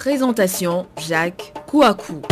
[0.00, 2.22] Présentation Jacques Kouakou.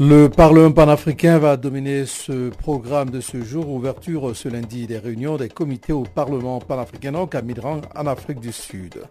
[0.00, 3.68] Le Parlement panafricain va dominer ce programme de ce jour.
[3.68, 8.40] Ouverture ce lundi des réunions des comités au Parlement panafricain donc à Midrang en Afrique
[8.40, 9.04] du Sud.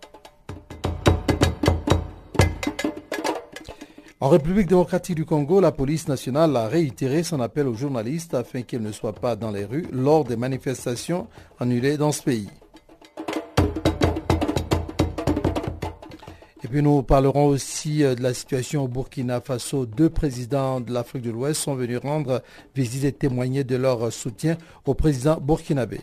[4.21, 8.63] En République démocratique du Congo, la police nationale a réitéré son appel aux journalistes afin
[8.63, 12.49] qu'ils ne soient pas dans les rues lors des manifestations annulées dans ce pays.
[16.61, 19.85] Et puis nous parlerons aussi euh, de la situation au Burkina Faso.
[19.85, 22.43] Deux présidents de l'Afrique de l'Ouest sont venus rendre
[22.75, 26.01] visite et témoigner de leur soutien au président burkinabé.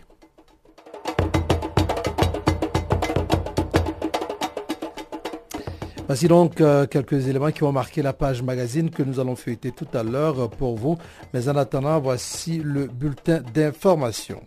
[6.07, 9.73] Voici donc euh, quelques éléments qui ont marqué la page magazine que nous allons feuilleter
[9.73, 10.97] tout à l'heure pour vous.
[11.35, 14.41] Mais en attendant, voici le bulletin d'information.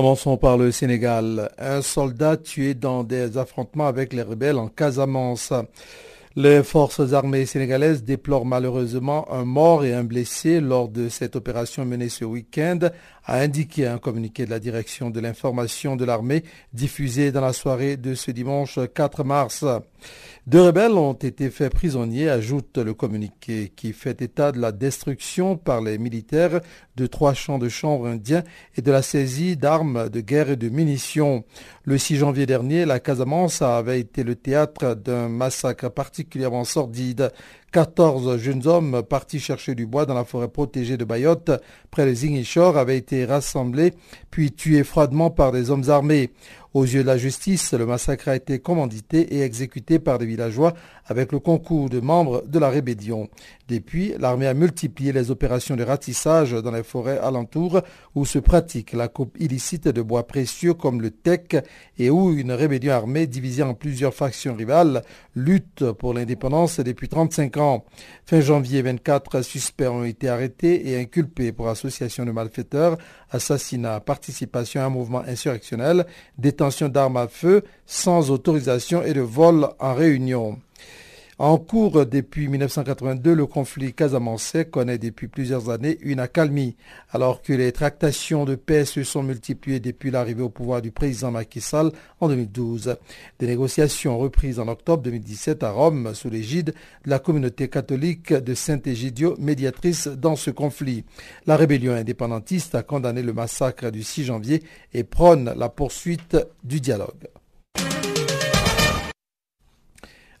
[0.00, 1.50] Commençons par le Sénégal.
[1.58, 5.52] Un soldat tué dans des affrontements avec les rebelles en Casamance.
[6.34, 11.84] Les forces armées sénégalaises déplorent malheureusement un mort et un blessé lors de cette opération
[11.84, 12.78] menée ce week-end,
[13.26, 17.98] a indiqué un communiqué de la direction de l'information de l'armée diffusé dans la soirée
[17.98, 19.66] de ce dimanche 4 mars.
[20.46, 25.56] Deux rebelles ont été faits prisonniers, ajoute le communiqué, qui fait état de la destruction
[25.56, 26.60] par les militaires
[26.96, 28.42] de trois champs de chambre indiens
[28.76, 31.44] et de la saisie d'armes de guerre et de munitions.
[31.84, 37.30] Le 6 janvier dernier, la Casamance avait été le théâtre d'un massacre particulièrement sordide.
[37.72, 41.52] 14 jeunes hommes partis chercher du bois dans la forêt protégée de Bayotte,
[41.92, 43.94] près de Ziguinchor, avaient été rassemblés
[44.30, 46.30] puis tués froidement par des hommes armés.
[46.72, 50.72] Aux yeux de la justice, le massacre a été commandité et exécuté par des villageois
[51.04, 53.28] avec le concours de membres de la rébellion.
[53.68, 57.80] Depuis, l'armée a multiplié les opérations de ratissage dans les forêts alentours
[58.14, 61.56] où se pratique la coupe illicite de bois précieux comme le teck
[61.98, 65.02] et où une rébellion armée divisée en plusieurs factions rivales
[65.34, 67.59] lutte pour l'indépendance depuis 35 ans.
[68.26, 72.96] Fin janvier, 24 suspects ont été arrêtés et inculpés pour association de malfaiteurs,
[73.30, 76.06] assassinat, participation à un mouvement insurrectionnel,
[76.38, 80.58] détention d'armes à feu sans autorisation et de vol en réunion.
[81.42, 86.76] En cours depuis 1982, le conflit casamançais connaît depuis plusieurs années une accalmie,
[87.12, 91.30] alors que les tractations de paix se sont multipliées depuis l'arrivée au pouvoir du président
[91.30, 92.94] Macky Sall en 2012.
[93.38, 96.74] Des négociations reprises en octobre 2017 à Rome sous l'égide
[97.06, 101.06] de la communauté catholique de Saint-Égidio, médiatrice dans ce conflit.
[101.46, 104.62] La rébellion indépendantiste a condamné le massacre du 6 janvier
[104.92, 107.30] et prône la poursuite du dialogue.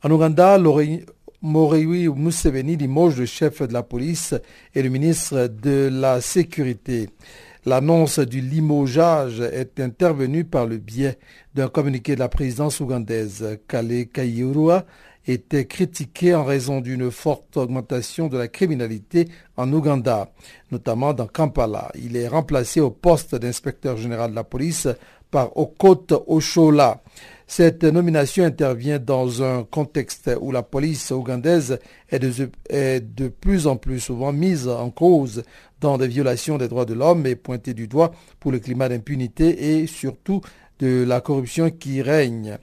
[0.02, 0.58] En Ouganda,
[1.42, 4.34] Morewi Museveni limoge le chef de la police
[4.74, 7.10] et le ministre de la Sécurité.
[7.66, 11.18] L'annonce du limogeage est intervenue par le biais
[11.54, 13.58] d'un communiqué de la présidence ougandaise.
[13.68, 14.86] Kale Kayurua
[15.26, 19.28] était critiqué en raison d'une forte augmentation de la criminalité
[19.58, 20.32] en Ouganda,
[20.70, 21.92] notamment dans Kampala.
[21.94, 24.88] Il est remplacé au poste d'inspecteur général de la police
[25.30, 27.02] par Okot Oshola.
[27.52, 33.98] Cette nomination intervient dans un contexte où la police ougandaise est de, plus en plus
[33.98, 35.42] souvent mise en cause
[35.80, 39.80] dans des violations des droits de l'homme et pointée du doigt pour le climat d'impunité
[39.80, 40.42] et surtout
[40.78, 42.56] de la corruption qui règne.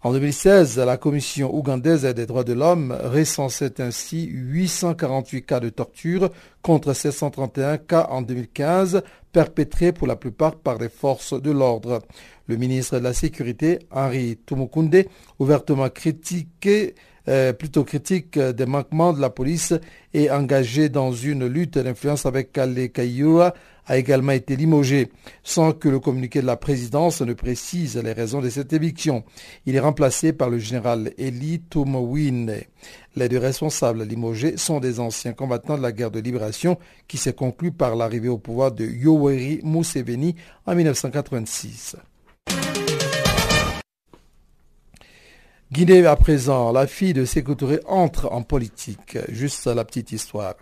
[0.00, 6.30] En 2016, la Commission ougandaise des droits de l'homme recensait ainsi 848 cas de torture
[6.62, 9.02] contre 731 cas en 2015,
[9.32, 12.00] perpétrés pour la plupart par des forces de l'ordre.
[12.46, 15.04] Le ministre de la Sécurité, Henri Tumukunde,
[15.40, 16.94] ouvertement critiqué
[17.28, 19.74] euh, plutôt critique des manquements de la police
[20.14, 23.54] et engagé dans une lutte d'influence avec Kale Kayua
[23.88, 25.10] a également été limogé,
[25.42, 29.24] sans que le communiqué de la présidence ne précise les raisons de cette éviction.
[29.66, 32.54] Il est remplacé par le général Eli Tumowine.
[33.16, 36.78] Les deux responsables limogés sont des anciens combattants de la guerre de libération
[37.08, 40.36] qui s'est conclue par l'arrivée au pouvoir de Yoweri Museveni
[40.66, 41.96] en 1986.
[45.70, 49.18] Guinée à présent, la fille de Sékou Touré entre en politique.
[49.28, 50.54] Juste la petite histoire.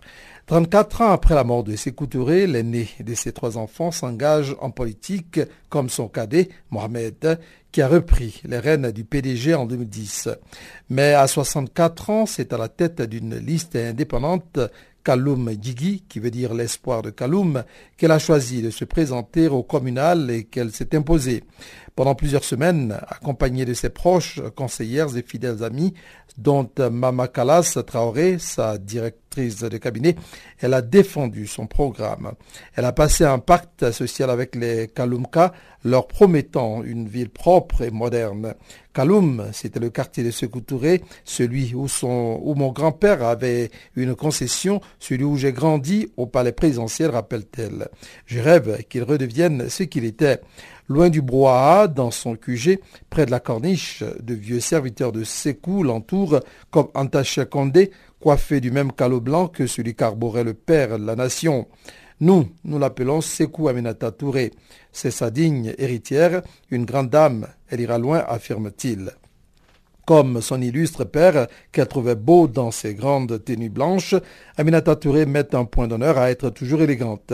[0.46, 4.72] 34 ans après la mort de Sékou Touré, l'aîné de ses trois enfants s'engage en
[4.72, 5.38] politique
[5.68, 7.38] comme son cadet, Mohamed,
[7.70, 10.28] qui a repris les rênes du PDG en 2010.
[10.90, 14.58] Mais à 64 ans, c'est à la tête d'une liste indépendante
[15.06, 17.62] Kaloum Djigi, qui veut dire l'espoir de Kaloum,
[17.96, 21.44] qu'elle a choisi de se présenter au communal et qu'elle s'est imposée.
[21.96, 25.94] Pendant plusieurs semaines, accompagnée de ses proches, conseillères et fidèles amis,
[26.36, 30.14] dont Mama Kalas Traoré, sa directrice de cabinet,
[30.60, 32.32] elle a défendu son programme.
[32.74, 35.54] Elle a passé un pacte social avec les Kaloumka,
[35.84, 38.54] leur promettant une ville propre et moderne.
[38.92, 40.60] Kaloum, c'était le quartier de Sekou
[41.24, 47.10] celui où, où mon grand-père avait une concession, celui où j'ai grandi au palais présidentiel,
[47.10, 47.88] rappelle-t-elle.
[48.26, 50.40] Je rêve qu'il redevienne ce qu'il était.
[50.88, 52.78] Loin du brouhaha, dans son QG,
[53.10, 56.40] près de la corniche, de vieux serviteurs de Sekou l'entourent,
[56.70, 57.90] comme Antacha Condé,
[58.20, 61.66] coiffé du même calot blanc que celui qu'arborait le père de la nation.
[62.20, 64.52] Nous, nous l'appelons Sekou Aminata Touré.
[64.92, 67.48] C'est sa digne héritière, une grande dame.
[67.68, 69.10] Elle ira loin, affirme-t-il.
[70.06, 74.14] Comme son illustre père, qu'elle trouvait beau dans ses grandes tenues blanches,
[74.56, 77.32] Aminata Touré met un point d'honneur à être toujours élégante.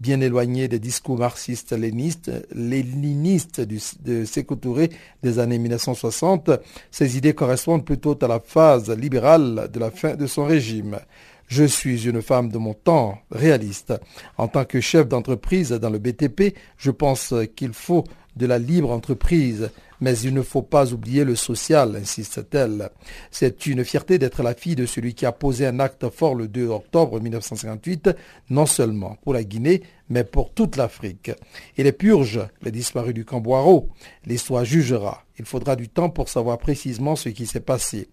[0.00, 4.88] Bien éloignée des discours marxistes-lénistes, léninistes de Sekou Touré
[5.22, 6.50] des années 1960,
[6.90, 10.98] ses idées correspondent plutôt à la phase libérale de la fin de son régime.
[11.46, 13.92] Je suis une femme de mon temps, réaliste.
[14.38, 18.04] En tant que chef d'entreprise dans le BTP, je pense qu'il faut
[18.36, 19.70] de la libre entreprise,
[20.00, 22.90] mais il ne faut pas oublier le social, insiste-t-elle.
[23.30, 26.48] C'est une fierté d'être la fille de celui qui a posé un acte fort le
[26.48, 28.10] 2 octobre 1958,
[28.50, 31.30] non seulement pour la Guinée, mais pour toute l'Afrique.
[31.76, 33.88] Et les purges, les disparus du Camboiro,
[34.26, 35.24] l'histoire jugera.
[35.38, 38.08] Il faudra du temps pour savoir précisément ce qui s'est passé.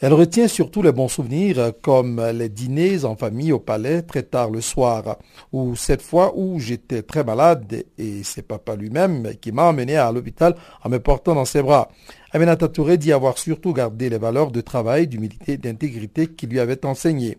[0.00, 4.48] Elle retient surtout les bons souvenirs comme les dîners en famille au palais très tard
[4.48, 5.16] le soir,
[5.52, 10.12] ou cette fois où j'étais très malade et c'est papa lui-même qui m'a emmené à
[10.12, 10.54] l'hôpital
[10.84, 11.90] en me portant dans ses bras.
[12.30, 16.86] Aminata Touré dit avoir surtout gardé les valeurs de travail, d'humilité, d'intégrité qu'il lui avait
[16.86, 17.38] enseignées.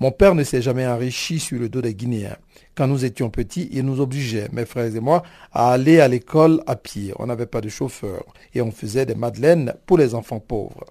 [0.00, 2.36] Mon père ne s'est jamais enrichi sur le dos des Guinéens.
[2.76, 6.62] Quand nous étions petits, il nous obligeait, mes frères et moi, à aller à l'école
[6.68, 7.12] à pied.
[7.18, 8.24] On n'avait pas de chauffeur
[8.54, 10.84] et on faisait des madeleines pour les enfants pauvres.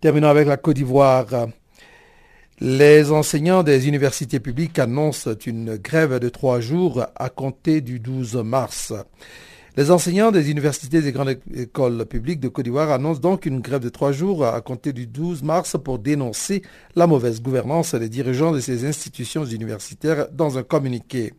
[0.00, 1.48] Terminons avec la Côte d'Ivoire.
[2.60, 8.36] Les enseignants des universités publiques annoncent une grève de trois jours à compter du 12
[8.36, 8.92] mars.
[9.74, 13.80] Les enseignants des universités et grandes écoles publiques de Côte d'Ivoire annoncent donc une grève
[13.80, 16.60] de trois jours à compter du 12 mars pour dénoncer
[16.94, 21.32] la mauvaise gouvernance des dirigeants de ces institutions universitaires dans un communiqué.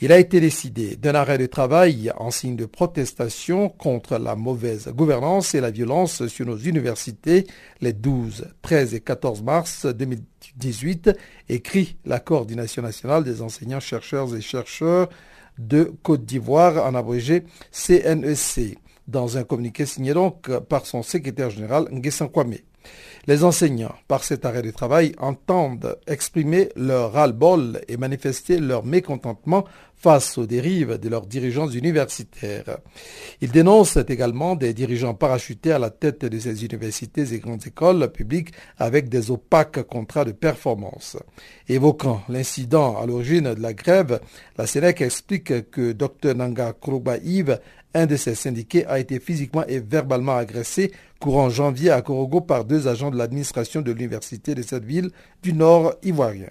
[0.00, 4.86] Il a été décidé d'un arrêt de travail en signe de protestation contre la mauvaise
[4.94, 7.48] gouvernance et la violence sur nos universités
[7.80, 11.10] les 12, 13 et 14 mars 2018,
[11.48, 15.08] écrit la Coordination nationale des enseignants, chercheurs et chercheurs
[15.60, 18.74] de Côte d'Ivoire, en abrégé CNEC, e
[19.06, 22.56] dans un communiqué signé donc par son secrétaire général Nguessan Kwame.
[23.26, 29.64] Les enseignants, par cet arrêt de travail, entendent exprimer leur ras-le-bol et manifester leur mécontentement
[30.00, 32.78] face aux dérives de leurs dirigeants universitaires.
[33.42, 38.10] Ils dénoncent également des dirigeants parachutés à la tête de ces universités et grandes écoles
[38.10, 41.18] publiques avec des opaques contrats de performance.
[41.68, 44.20] Évoquant l'incident à l'origine de la grève,
[44.56, 47.60] la SENEC explique que Dr Nanga Krouba Yves
[47.92, 52.64] un de ces syndiqués a été physiquement et verbalement agressé courant janvier à Korogo par
[52.64, 55.10] deux agents de l'administration de l'université de cette ville
[55.42, 56.50] du nord ivoirien.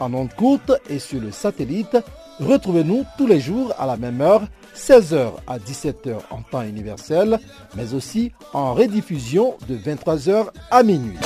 [0.00, 1.98] En ondes courte et sur le satellite,
[2.40, 4.42] retrouvez-nous tous les jours à la même heure
[4.74, 7.38] 16h à 17h en temps universel,
[7.76, 11.18] mais aussi en rediffusion de 23h à minuit.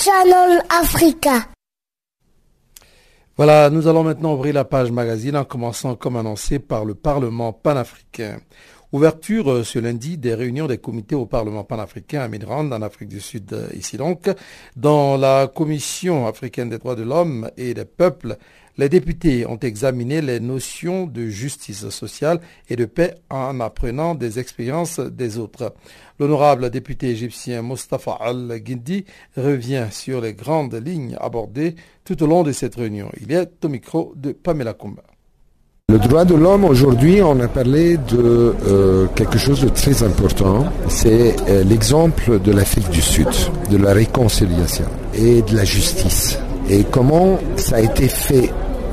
[0.00, 1.44] Channel Africa.
[3.36, 7.52] Voilà, nous allons maintenant ouvrir la page magazine en commençant comme annoncé par le Parlement
[7.52, 8.38] panafricain.
[8.90, 13.10] Ouverture euh, ce lundi des réunions des comités au Parlement panafricain à Midrand, en Afrique
[13.10, 14.30] du Sud, euh, ici donc.
[14.76, 18.38] Dans la Commission africaine des droits de l'homme et des peuples,
[18.78, 22.40] les députés ont examiné les notions de justice sociale
[22.70, 25.74] et de paix en apprenant des expériences des autres.
[26.18, 29.04] L'honorable député égyptien Mustafa Al-Guindi
[29.36, 33.10] revient sur les grandes lignes abordées tout au long de cette réunion.
[33.20, 35.02] Il est au micro de Pamela Kumba.
[35.90, 40.66] Le droit de l'homme, aujourd'hui, on a parlé de euh, quelque chose de très important.
[40.88, 43.26] C'est euh, l'exemple de l'Afrique du Sud,
[43.70, 46.38] de la réconciliation et de la justice.
[46.68, 48.50] Et comment ça a été fait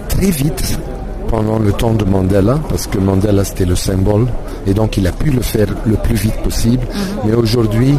[0.07, 0.79] très vite
[1.27, 4.27] pendant le temps de Mandela, parce que Mandela c'était le symbole,
[4.65, 6.87] et donc il a pu le faire le plus vite possible.
[7.25, 7.95] Mais aujourd'hui,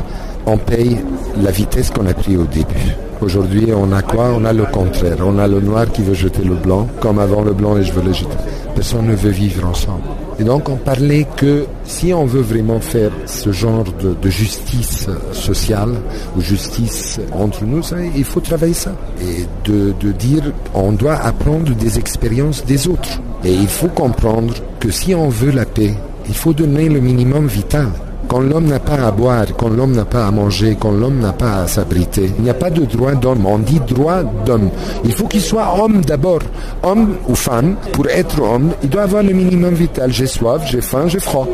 [0.46, 0.96] on paye
[1.42, 2.96] la vitesse qu'on a pris au début.
[3.22, 4.30] Aujourd'hui, on a quoi?
[4.36, 5.16] On a le contraire.
[5.20, 7.92] On a le noir qui veut jeter le blanc, comme avant le blanc et je
[7.92, 8.36] veux le jeter.
[8.74, 10.02] Personne ne veut vivre ensemble.
[10.38, 15.94] Et donc, on parlait que si on veut vraiment faire ce genre de, justice sociale
[16.36, 17.80] ou justice entre nous,
[18.14, 18.92] il faut travailler ça.
[19.22, 23.20] Et de, de dire, on doit apprendre des expériences des autres.
[23.44, 25.94] Et il faut comprendre que si on veut la paix,
[26.28, 27.88] il faut donner le minimum vital.
[28.28, 31.32] Quand l'homme n'a pas à boire, quand l'homme n'a pas à manger, quand l'homme n'a
[31.32, 33.46] pas à s'abriter, il n'y a pas de droit d'homme.
[33.46, 34.70] On dit droit d'homme.
[35.04, 36.40] Il faut qu'il soit homme d'abord.
[36.82, 40.12] Homme ou femme, pour être homme, il doit avoir le minimum vital.
[40.12, 41.46] J'ai soif, j'ai faim, j'ai froid.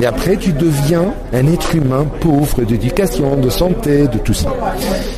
[0.00, 4.54] Et après, tu deviens un être humain pauvre d'éducation, de santé, de tout ça.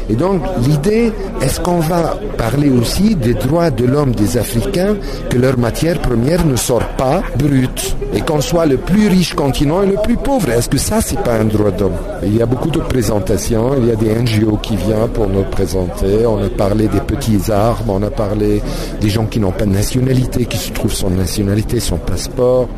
[0.09, 4.97] Et donc, l'idée, est-ce qu'on va parler aussi des droits de l'homme des Africains,
[5.29, 9.83] que leur matière première ne sort pas brute, et qu'on soit le plus riche continent
[9.83, 10.49] et le plus pauvre?
[10.91, 11.95] Ça, c'est pas un droit d'homme.
[12.25, 15.45] Il y a beaucoup de présentations, il y a des NGO qui viennent pour nous
[15.45, 16.27] présenter.
[16.27, 18.61] On a parlé des petits armes, on a parlé
[19.01, 22.69] des gens qui n'ont pas de nationalité, qui se trouvent sans nationalité, sans passeport.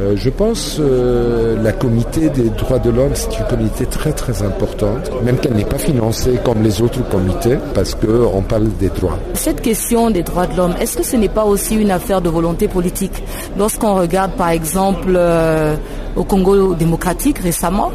[0.00, 4.12] Euh, je pense que euh, la comité des droits de l'homme, c'est une comité très
[4.12, 8.88] très importante, même qu'elle n'est pas financée comme les autres comités, parce qu'on parle des
[8.88, 9.18] droits.
[9.34, 12.30] Cette question des droits de l'homme, est-ce que ce n'est pas aussi une affaire de
[12.30, 13.22] volonté politique?
[13.58, 15.76] Lorsqu'on regarde par exemple euh,
[16.16, 17.90] au Congo démocratique récemment,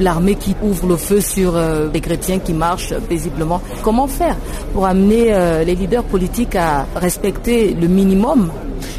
[0.00, 1.54] l'armée qui ouvre le feu sur
[1.92, 3.60] les chrétiens qui marchent paisiblement.
[3.82, 4.36] Comment faire
[4.72, 5.32] pour amener
[5.64, 8.50] les leaders politiques à respecter le minimum?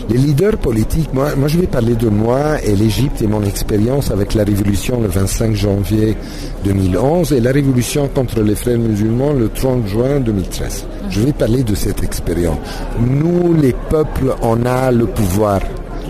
[0.10, 4.10] Les leaders politiques, moi, moi je vais parler de moi et l'Égypte et mon expérience
[4.10, 6.16] avec la révolution le 25 janvier
[6.64, 10.86] 2011 et la révolution contre les frères musulmans le 30 juin 2013.
[11.10, 12.58] Je vais parler de cette expérience.
[13.00, 15.60] Nous, les peuples, on a le pouvoir.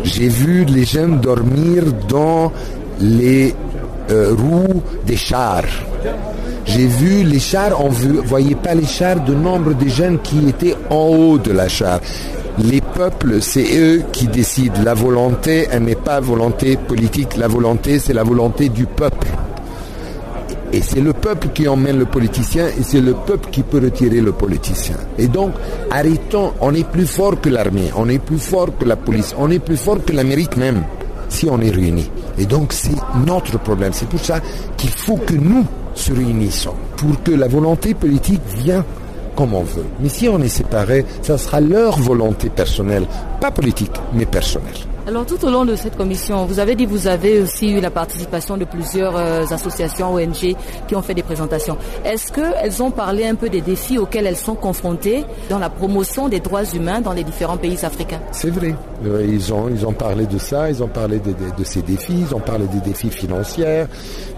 [0.03, 2.51] J'ai vu les jeunes dormir dans
[3.01, 3.53] les
[4.11, 5.63] euh, roues des chars.
[6.65, 10.47] J'ai vu les chars, on ne voyait pas les chars de nombre de jeunes qui
[10.49, 11.99] étaient en haut de la char.
[12.59, 14.81] Les peuples, c'est eux qui décident.
[14.83, 17.37] La volonté, elle n'est pas volonté politique.
[17.37, 19.27] La volonté, c'est la volonté du peuple.
[20.73, 24.19] Et c'est le peuple qui emmène le politicien et c'est le peuple qui peut retirer
[24.19, 24.97] le politicien.
[25.17, 25.51] Et donc,
[25.91, 29.49] arrêtons, on est plus fort que l'armée, on est plus fort que la police, on
[29.49, 30.83] est plus fort que l'Amérique même,
[31.29, 32.09] si on est réunis.
[32.37, 33.93] Et donc, c'est notre problème.
[33.93, 34.39] C'est pour ça
[34.77, 38.83] qu'il faut que nous se réunissons, pour que la volonté politique vienne
[39.35, 39.85] comme on veut.
[39.99, 43.05] Mais si on est séparés, ça sera leur volonté personnelle,
[43.39, 44.73] pas politique, mais personnelle.
[45.07, 47.89] Alors tout au long de cette commission, vous avez dit vous avez aussi eu la
[47.89, 50.53] participation de plusieurs euh, associations ONG
[50.85, 51.77] qui ont fait des présentations.
[52.03, 56.27] Est-ce qu'elles ont parlé un peu des défis auxquels elles sont confrontées dans la promotion
[56.27, 58.19] des droits humains dans les différents pays africains?
[58.33, 58.75] C'est vrai.
[59.05, 62.25] Euh, ils, ont, ils ont parlé de ça, ils ont parlé de, de ces défis,
[62.27, 63.85] ils ont parlé des défis financiers,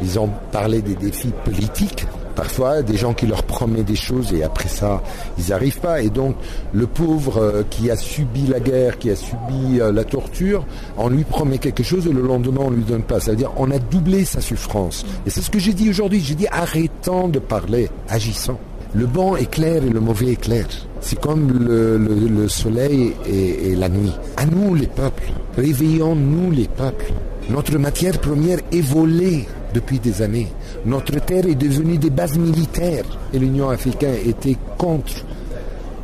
[0.04, 2.06] ils ont parlé des défis politiques
[2.40, 5.04] parfois des gens qui leur promettent des choses et après ça,
[5.38, 6.02] ils n'arrivent pas.
[6.02, 6.38] Et donc,
[6.72, 10.66] le pauvre euh, qui a subi la guerre, qui a subi euh, la torture,
[10.98, 13.20] on lui promet quelque chose et le lendemain, on lui donne pas.
[13.20, 15.06] C'est-à-dire, on a doublé sa souffrance.
[15.26, 16.22] Et c'est ce que j'ai dit aujourd'hui.
[16.22, 18.58] J'ai dit, arrêtons de parler, agissons.
[18.94, 20.66] Le bon est clair et le mauvais est clair.
[21.02, 24.14] C'est comme le, soleil et, et, la nuit.
[24.38, 27.12] À nous les peuples, réveillons-nous les peuples.
[27.50, 30.48] Notre matière première est volée depuis des années.
[30.86, 35.26] Notre terre est devenue des bases militaires et l'Union africaine était contre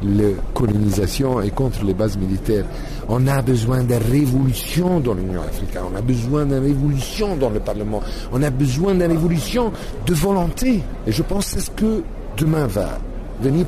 [0.04, 2.66] la colonisation et contre les bases militaires.
[3.08, 7.60] On a besoin de révolution dans l'Union africaine, on a besoin d'une révolution dans le
[7.60, 9.72] Parlement, on a besoin d'une révolution
[10.06, 10.82] de volonté.
[11.08, 12.04] Et je pense que c'est ce que
[12.38, 12.98] demain va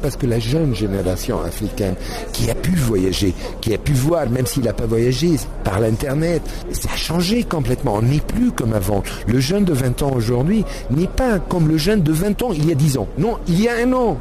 [0.02, 1.96] parce que la jeune génération africaine
[2.34, 6.42] qui a pu voyager, qui a pu voir, même s'il n'a pas voyagé, par l'Internet,
[6.72, 7.96] ça a changé complètement.
[7.96, 9.04] On n'est plus comme avant.
[9.28, 12.68] Le jeune de 20 ans aujourd'hui n'est pas comme le jeune de 20 ans il
[12.68, 13.08] y a 10 ans.
[13.18, 14.18] Non, il y a un an.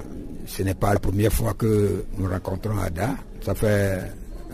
[0.46, 3.10] ce n'est pas la première fois que nous rencontrons ADA.
[3.40, 4.00] Ça fait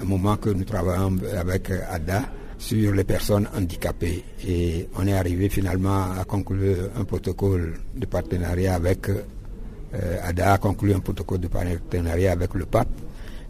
[0.01, 2.23] un moment que nous travaillons avec ADA
[2.59, 4.25] sur les personnes handicapées.
[4.47, 10.59] Et on est arrivé finalement à conclure un protocole de partenariat avec euh, ADA, a
[10.59, 12.89] conclu un protocole de partenariat avec le pape.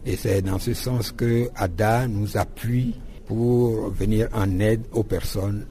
[0.05, 2.95] Et c'est dans ce sens que ADA nous appuie
[3.25, 5.65] pour venir en aide aux personnes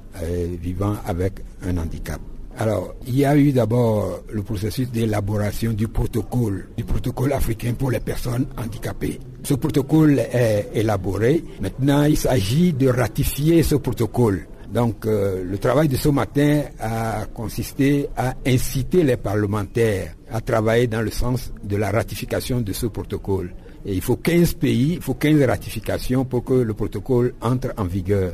[0.61, 1.35] vivant avec
[1.67, 2.21] un handicap.
[2.59, 7.91] Alors, il y a eu d'abord le processus d'élaboration du protocole, du protocole africain pour
[7.91, 9.19] les personnes handicapées.
[9.43, 11.43] Ce protocole est élaboré.
[11.61, 14.47] Maintenant, il s'agit de ratifier ce protocole.
[14.73, 20.87] Donc, euh, le travail de ce matin a consisté à inciter les parlementaires à travailler
[20.87, 23.55] dans le sens de la ratification de ce protocole.
[23.85, 27.85] Et il faut 15 pays, il faut 15 ratifications pour que le protocole entre en
[27.85, 28.33] vigueur.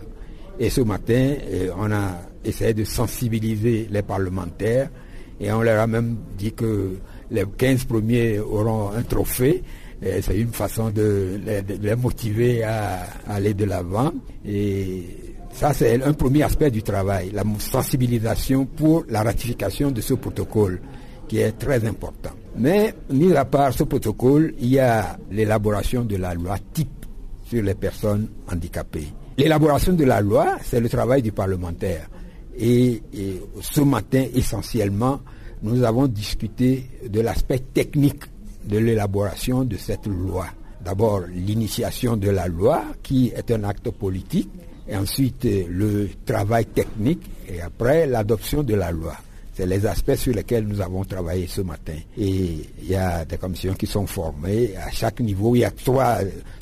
[0.61, 4.91] Et ce matin, euh, on a essayé de sensibiliser les parlementaires
[5.41, 6.97] et on leur a même dit que
[7.31, 9.63] les 15 premiers auront un trophée.
[10.01, 11.41] C'est une façon de
[11.83, 14.13] les, motiver à, aller de l'avant.
[14.47, 15.05] Et
[15.53, 20.81] ça, c'est un premier aspect du travail, la sensibilisation pour la ratification de ce protocole
[21.27, 22.31] qui est très important.
[22.57, 27.05] Mais, mis à part ce protocole, il y a l'élaboration de la loi type
[27.45, 29.09] sur les personnes handicapées.
[29.39, 32.09] L'élaboration de la loi, c'est le travail du parlementaire.
[32.59, 33.01] Et,
[33.61, 35.21] ce matin, essentiellement,
[35.63, 38.25] nous avons discuté de l'aspect technique
[38.65, 40.47] de l'élaboration de cette loi.
[40.85, 44.51] D'abord, l'initiation de la loi, qui est un acte politique,
[44.89, 49.15] et ensuite le travail technique, et après l'adoption de la loi.
[49.55, 51.97] C'est les aspects sur lesquels nous avons travaillé ce matin.
[52.17, 55.57] Et il y a des commissions qui sont formées à chaque niveau.
[55.57, 56.19] Il y a trois,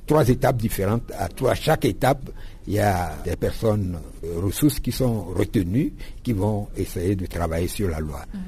[0.07, 1.03] trois étapes différentes.
[1.13, 2.31] À, chaque étape,
[2.67, 7.69] il y a des personnes euh, ressources qui sont retenues, qui vont essayer de travailler
[7.69, 8.25] sur la loi.
[8.35, 8.39] Mmh.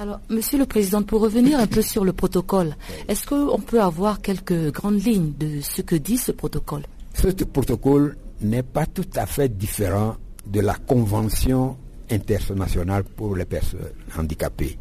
[0.00, 2.76] Alors, Monsieur le Président, pour revenir un peu sur le protocole,
[3.08, 6.82] est-ce qu'on peut avoir quelques grandes lignes de ce que dit ce protocole?
[7.14, 11.76] Ce protocole n'est pas tout à fait différent de la Convention
[12.10, 13.80] international pour les personnes
[14.16, 14.78] handicapées.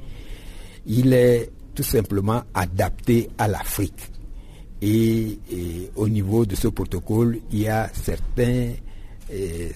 [0.85, 4.11] Il est tout simplement adapté à l'Afrique.
[4.85, 5.39] Et,
[5.95, 8.71] au niveau de ce protocole, il y a certains,
[9.31, 9.69] euh,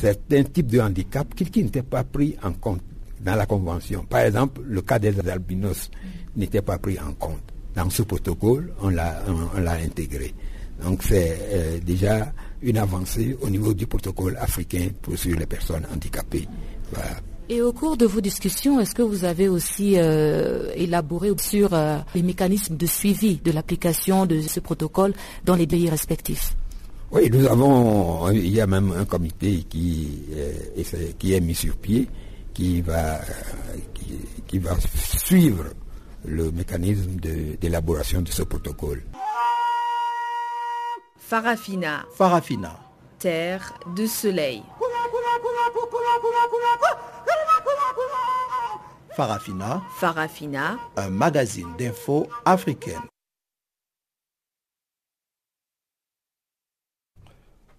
[0.00, 2.80] certains types de handicaps qui, n'étaient pas pris en compte
[3.20, 4.04] dans la Convention.
[4.08, 5.90] Par exemple, le cas des albinos
[6.36, 7.42] n'était pas pris en compte.
[7.74, 9.22] Dans ce protocole, on l'a,
[9.84, 10.32] intégré.
[10.82, 15.86] Donc c'est euh, déjà une avancée au niveau du protocole africain pour sur les personnes
[15.92, 16.48] handicapées.
[17.50, 21.98] Et au cours de vos discussions, est-ce que vous avez aussi euh, élaboré sur euh,
[22.14, 25.12] les mécanismes de suivi de l'application de ce protocole
[25.44, 26.54] dans les pays respectifs?
[27.10, 30.22] Oui, nous avons, il y a même un comité qui,
[31.18, 32.08] qui est mis sur pied,
[32.54, 33.20] qui va,
[34.46, 35.64] qui, va suivre
[36.24, 37.16] le mécanisme
[37.60, 39.02] d'élaboration de, ce protocole.
[41.18, 42.06] Farafina.
[42.14, 42.80] Farafina.
[43.18, 44.62] Terre de soleil.
[49.16, 49.82] Farafina.
[50.00, 50.78] Farafina.
[50.96, 53.02] Un magazine d'infos africaine.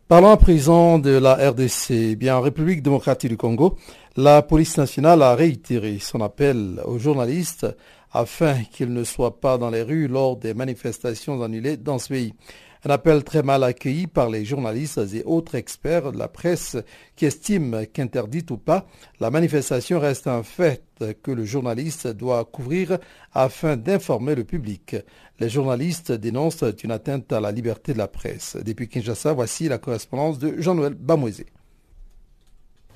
[0.08, 1.90] Parlons à présent de la RDC.
[1.90, 3.76] Eh bien, en République démocratique du Congo,
[4.16, 7.66] la police nationale a réitéré son appel aux journalistes
[8.14, 12.34] afin qu'ils ne soient pas dans les rues lors des manifestations annulées dans ce pays.
[12.88, 16.78] Un appel très mal accueilli par les journalistes et autres experts de la presse
[17.16, 18.86] qui estiment qu'interdite ou pas,
[19.20, 20.84] la manifestation reste un fait
[21.24, 23.00] que le journaliste doit couvrir
[23.34, 24.98] afin d'informer le public.
[25.40, 28.56] Les journalistes dénoncent une atteinte à la liberté de la presse.
[28.64, 31.48] Depuis Kinshasa, voici la correspondance de Jean-Noël Bamouezé.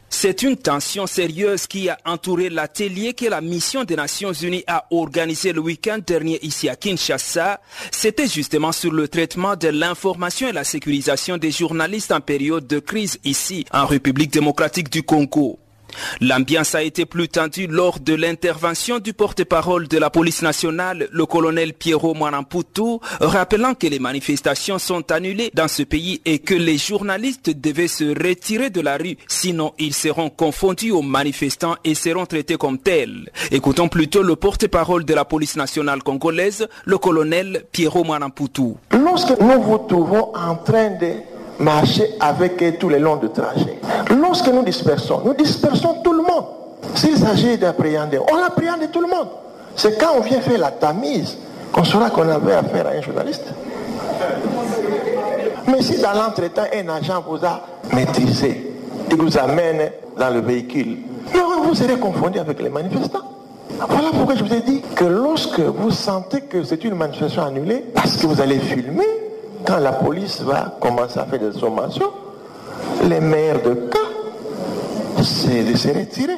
[0.09, 4.85] C'est une tension sérieuse qui a entouré l'atelier que la mission des Nations Unies a
[4.91, 7.61] organisé le week-end dernier ici à Kinshasa.
[7.91, 12.79] C'était justement sur le traitement de l'information et la sécurisation des journalistes en période de
[12.79, 15.59] crise ici en République démocratique du Congo.
[16.21, 21.25] L'ambiance a été plus tendue lors de l'intervention du porte-parole de la police nationale, le
[21.25, 26.77] colonel Pierrot Mwanamputu, rappelant que les manifestations sont annulées dans ce pays et que les
[26.77, 32.25] journalistes devaient se retirer de la rue, sinon ils seront confondus aux manifestants et seront
[32.25, 33.29] traités comme tels.
[33.51, 38.73] Écoutons plutôt le porte-parole de la police nationale congolaise, le colonel Pierrot Mwanamputu.
[38.91, 41.28] Lorsque nous trouvons en train de
[41.59, 43.79] marcher avec eux tous les longs de trajet.
[44.19, 46.45] Lorsque nous dispersons, nous dispersons tout le monde.
[46.95, 49.27] S'il s'agit d'appréhender, on appréhende tout le monde.
[49.75, 51.37] C'est quand on vient faire la tamise
[51.71, 53.45] qu'on saura qu'on avait affaire à un journaliste.
[55.67, 57.61] Mais si dans l'entretemps, un agent vous a
[57.93, 58.73] maîtrisé,
[59.11, 60.97] il vous amène dans le véhicule,
[61.69, 63.21] vous serez confondu avec les manifestants.
[63.87, 67.85] Voilà pourquoi je vous ai dit que lorsque vous sentez que c'est une manifestation annulée,
[67.93, 69.05] parce que vous allez filmer,
[69.69, 72.11] quand la police va commencer à faire des sommations,
[73.07, 73.99] les meilleurs de cas,
[75.21, 76.37] c'est de se retirer.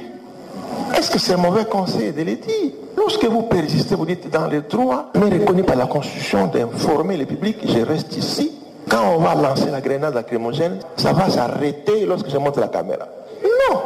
[0.97, 2.71] Est-ce que c'est mauvais conseil de les dire?
[2.97, 7.25] Lorsque vous persistez, vous dites dans les droits, mais reconnu par la Constitution d'informer le
[7.25, 8.51] public, je reste ici.
[8.89, 13.07] Quand on va lancer la grenade lacrymogène, ça va s'arrêter lorsque je monte la caméra.
[13.43, 13.79] Non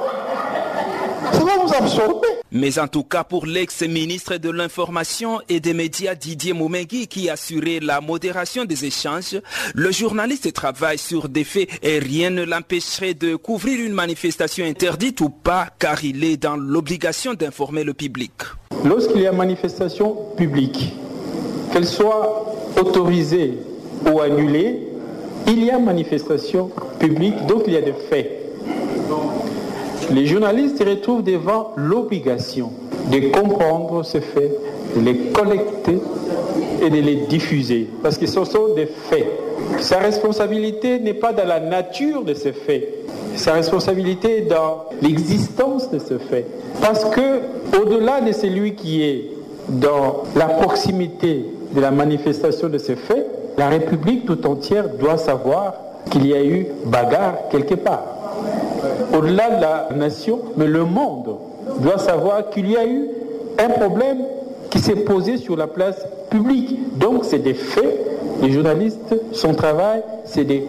[1.32, 2.35] Ça va vous absorber.
[2.58, 7.82] Mais en tout cas pour l'ex-ministre de l'Information et des médias Didier Moumegui qui assurait
[7.82, 9.42] la modération des échanges,
[9.74, 15.20] le journaliste travaille sur des faits et rien ne l'empêcherait de couvrir une manifestation interdite
[15.20, 18.32] ou pas car il est dans l'obligation d'informer le public.
[18.86, 20.94] Lorsqu'il y a manifestation publique,
[21.74, 23.56] qu'elle soit autorisée
[24.10, 24.80] ou annulée,
[25.46, 28.46] il y a manifestation publique, donc il y a des faits
[30.12, 32.72] les journalistes se retrouvent devant l'obligation
[33.12, 34.52] de comprendre ces faits,
[34.96, 36.00] de les collecter
[36.82, 39.28] et de les diffuser, parce que ce sont des faits.
[39.80, 42.88] Sa responsabilité n'est pas dans la nature de ces faits,
[43.36, 46.46] sa responsabilité est dans l'existence de ce fait.
[46.82, 47.42] Parce que,
[47.78, 49.26] au-delà de celui qui est
[49.68, 55.74] dans la proximité de la manifestation de ces faits, la République tout entière doit savoir
[56.12, 58.04] qu'il y a eu bagarre quelque part
[59.18, 61.38] au-delà de la nation, mais le monde
[61.80, 63.10] doit savoir qu'il y a eu
[63.58, 64.20] un problème
[64.70, 66.98] qui s'est posé sur la place publique.
[66.98, 68.00] Donc c'est des faits.
[68.42, 70.60] Les journalistes, son travail, c'est de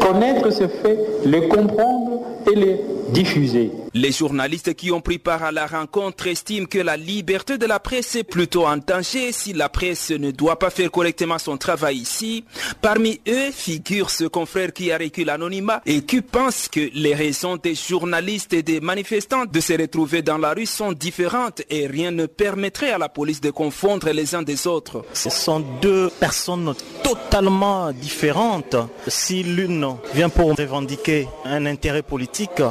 [0.00, 2.80] connaître ces faits, les comprendre et les
[3.10, 3.72] diffuser.
[3.94, 7.80] Les journalistes qui ont pris part à la rencontre estiment que la liberté de la
[7.80, 11.96] presse est plutôt en danger si la presse ne doit pas faire correctement son travail
[11.96, 12.44] ici.
[12.82, 17.56] Parmi eux figure ce confrère qui a reculé l'anonymat et qui pense que les raisons
[17.56, 22.10] des journalistes et des manifestants de se retrouver dans la rue sont différentes et rien
[22.10, 25.04] ne permettrait à la police de confondre les uns des autres.
[25.14, 28.76] Ce sont deux personnes totalement différentes.
[29.06, 32.62] Si l'une vient pour revendiquer un intérêt politique,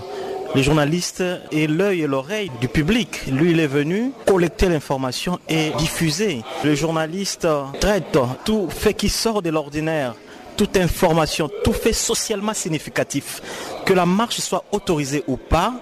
[0.58, 3.28] les journalistes et l'œil et l'oreille du public.
[3.28, 6.41] Lui, il est venu collecter l'information et diffuser.
[6.63, 7.48] Le journaliste
[7.80, 10.15] traite tout fait qui sort de l'ordinaire
[10.56, 13.39] toute information, tout fait socialement significatif,
[13.86, 15.76] que la marche soit autorisée ou pas,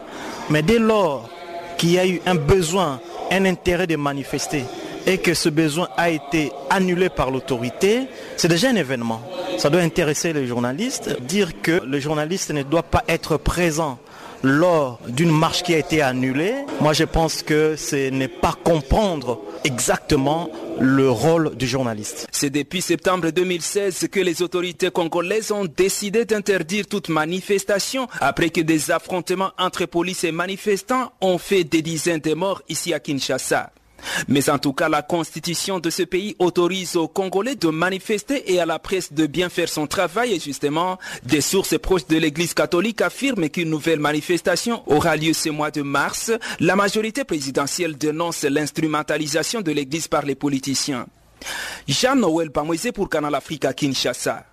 [0.50, 1.30] mais dès lors
[1.78, 3.00] qu'il y a eu un besoin,
[3.32, 4.66] un intérêt de manifester
[5.08, 9.22] et que ce besoin a été annulé par l'autorité, c'est déjà un événement.
[9.58, 14.00] Ça doit intéresser les journalistes, dire que le journaliste ne doit pas être présent
[14.44, 19.42] lors d'une marche qui a été annulée, moi je pense que ce n'est pas comprendre
[19.64, 22.28] exactement le rôle du journaliste.
[22.32, 28.62] C'est depuis septembre 2016 que les autorités congolaises ont décidé d'interdire toute manifestation après que
[28.62, 33.72] des affrontements entre police et manifestants ont fait des dizaines de morts ici à Kinshasa.
[34.28, 38.60] Mais en tout cas, la constitution de ce pays autorise aux Congolais de manifester et
[38.60, 40.34] à la presse de bien faire son travail.
[40.34, 45.50] Et justement, des sources proches de l'Église catholique affirment qu'une nouvelle manifestation aura lieu ce
[45.50, 46.32] mois de mars.
[46.60, 51.08] La majorité présidentielle dénonce l'instrumentalisation de l'Église par les politiciens.
[51.88, 54.46] Jean-Noël Pamoisé pour Canal Africa Kinshasa.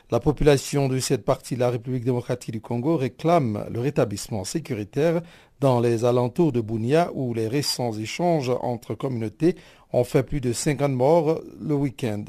[0.10, 5.22] La population de cette partie de la République démocratique du Congo réclame le rétablissement sécuritaire
[5.60, 9.56] dans les alentours de Bounia où les récents échanges entre communautés
[9.94, 12.26] ont fait plus de 50 morts le week-end.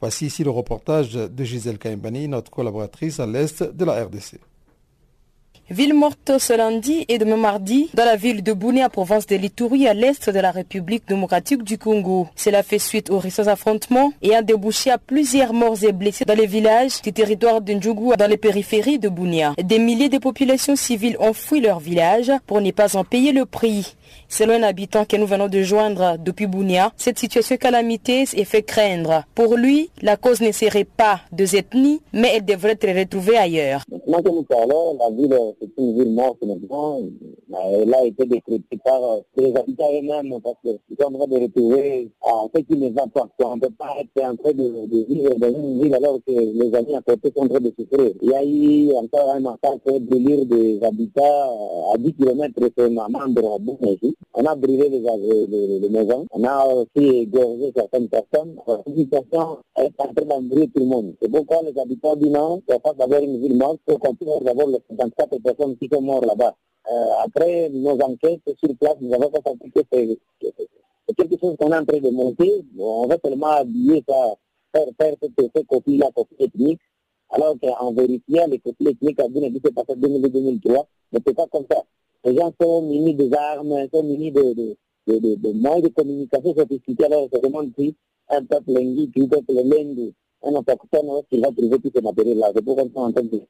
[0.00, 4.38] Voici ici le reportage de Gisèle Kaimbani, notre collaboratrice à l'est de la RDC.
[5.68, 9.88] Ville morte ce lundi et demain mardi dans la ville de Bounia, province de l'Itourie,
[9.88, 12.28] à l'est de la République démocratique du Congo.
[12.36, 16.36] Cela fait suite aux récents affrontements et a débouché à plusieurs morts et blessés dans
[16.36, 19.54] les villages du territoire de Ndjougou dans les périphéries de Bounia.
[19.60, 23.44] Des milliers de populations civiles ont fui leur village pour ne pas en payer le
[23.44, 23.96] prix.
[24.28, 28.62] Selon un habitant que nous venons de joindre depuis Bounia, cette situation calamiteuse est fait
[28.62, 29.24] craindre.
[29.34, 33.82] Pour lui, la cause ne serait pas deux ethnies, mais elle devrait être retrouvée ailleurs.
[35.60, 37.00] C'est une ville morte maintenant.
[37.72, 39.00] Elle a été décrétée par
[39.36, 43.28] les habitants eux-mêmes parce qu'ils sont en train de retrouver en ce qui va pas.
[43.44, 46.74] On ne peut pas être en train de, vivre dans une ville alors que les
[46.74, 48.12] amis à côté sont en train de souffrir.
[48.22, 53.54] Il y a eu encore un massacre l'île des habitants à 10 km de Mamandre
[53.54, 54.16] à Bounéji.
[54.34, 58.56] On a brûlé les, les, les, maisons, on a aussi égorgé certaines personnes.
[58.66, 61.14] La situation est en train d'embrouiller tout le monde.
[61.20, 64.66] C'est pourquoi les habitants du Nord, il pas d'avoir une ville morte, pour continuer d'avoir
[64.68, 66.54] les 54 personnes qui sont mortes là-bas.
[66.90, 71.76] Euh, après nos enquêtes sur place, nous avons constaté que c'est quelque chose qu'on est
[71.76, 72.64] en train de monter.
[72.78, 74.34] On va seulement habiller ça,
[74.72, 76.80] faire, faire cette, copie-là, copie ethnique,
[77.30, 81.66] alors qu'en vérité, les copies ethniques à Guinée, c'est passé 2002-2003, mais c'est pas comme
[81.70, 81.82] ça.
[82.24, 86.54] Les gens sont munis des armes, sont munis de, de, de, de, moyens de communication
[86.54, 87.04] sophistiqués.
[87.04, 91.90] Alors, c'est vraiment un peuple linguiste, un peuple lendu, un autochtone, qui va trouver tout
[91.94, 92.50] ce matériel-là.
[92.54, 93.42] C'est pourquoi on est en train de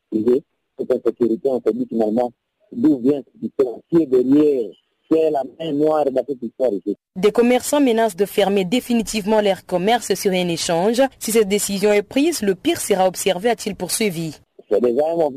[0.78, 1.48] cette insécurité.
[1.48, 2.32] On se dit finalement
[2.72, 4.70] d'où vient cette histoire, qui est derrière,
[5.08, 6.96] qui est la main noire de cette histoire ici?
[7.14, 11.00] Des commerçants menacent de fermer définitivement leur commerce sur un échange.
[11.18, 14.36] Si cette décision est prise, le pire sera observé, a-t-il poursuivi?
[14.68, 15.32] C'est déjà un moment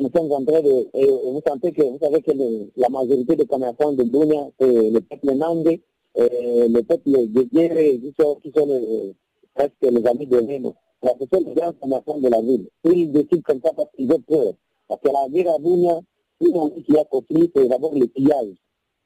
[0.00, 0.88] nous sommes en train de...
[0.94, 4.90] Et vous sentez que, vous savez que le, la majorité des commerçants de Bounia, c'est
[4.90, 5.82] le peuple Nandé,
[6.16, 9.14] le peuple de Guéré, qui sont, qui sont les,
[9.54, 12.68] presque les amis de ce sont les grands commerçants de la ville.
[12.84, 14.52] Ils décident comme ça parce qu'ils ont peur.
[14.88, 16.00] Parce que la ville à Bounia,
[16.40, 18.54] tout le monde qui a compris, c'est d'abord le pillage.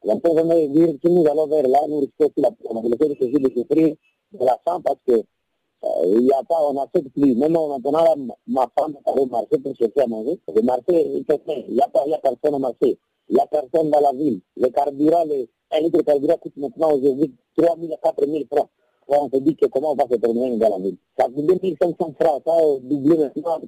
[0.04, 3.54] La pauvre mère dire, si nous allons vers là, nous risquons la probabilité de de
[3.54, 3.94] souffrir
[4.32, 5.22] de la faim parce que
[6.04, 7.34] il n'y a pas, on n'accepte plus.
[7.34, 8.14] Même maintenant, là,
[8.46, 10.38] ma femme est allée marcher pour chercher à manger.
[10.54, 12.98] Le marché, il n'y a, pas, a personne au marché.
[13.28, 14.40] Il n'y a personne dans la ville.
[14.56, 18.44] Le carburant, le, un litre de carburant coûte maintenant aujourd'hui 3 000 à 4 000
[18.50, 18.68] francs.
[19.08, 20.96] On se dit que comment on va se promener dans la ville.
[21.18, 23.60] Ça coûte 2500 francs, ça a doublé maintenant,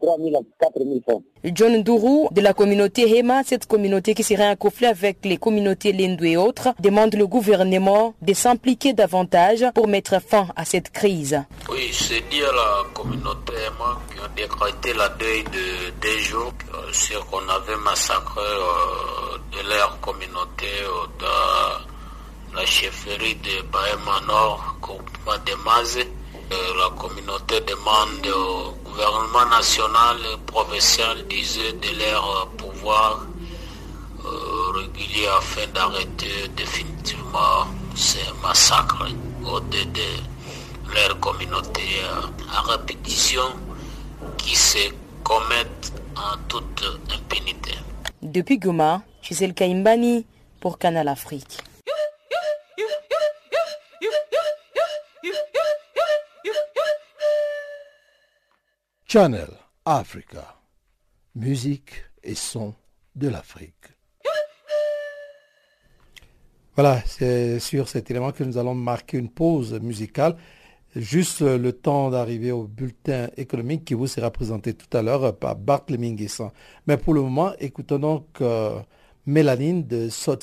[0.00, 1.22] 3 000 à 4 000 francs.
[1.44, 5.92] John Dourou de la communauté Hema, cette communauté qui serait en conflit avec les communautés
[5.92, 11.42] Lindou et autres, demande le gouvernement de s'impliquer davantage pour mettre fin à cette crise.
[11.70, 16.52] Oui, c'est dit à la communauté Hema qui ont décrété la deuil de deux jours
[16.74, 21.91] euh, sur qu'on avait massacré euh, de leur communauté euh, dans
[22.54, 25.32] la chefferie de Bahema Nord, groupement
[25.64, 26.06] Mazé.
[26.50, 33.26] la communauté demande au gouvernement national et provincial d'user de leur pouvoir
[34.24, 39.06] euh, régulier afin d'arrêter définitivement ces massacres
[39.46, 40.08] au de, de
[40.94, 41.82] leur communauté
[42.54, 43.42] à répétition
[44.36, 44.90] qui se
[45.24, 46.84] commettent en toute
[47.14, 47.72] impunité.
[48.20, 50.26] Depuis Goma, Gisèle Kaimbani
[50.60, 51.58] pour Canal Afrique.
[59.12, 59.50] Channel
[59.84, 60.56] Africa.
[61.34, 62.72] musique et son
[63.14, 63.84] de l'Afrique.
[66.74, 70.38] Voilà, c'est sur cet élément que nous allons marquer une pause musicale.
[70.96, 75.56] Juste le temps d'arriver au bulletin économique qui vous sera présenté tout à l'heure par
[75.56, 76.50] Barthélémy Nguessan.
[76.86, 78.80] Mais pour le moment, écoutons donc euh,
[79.26, 80.38] Mélanine de Soul.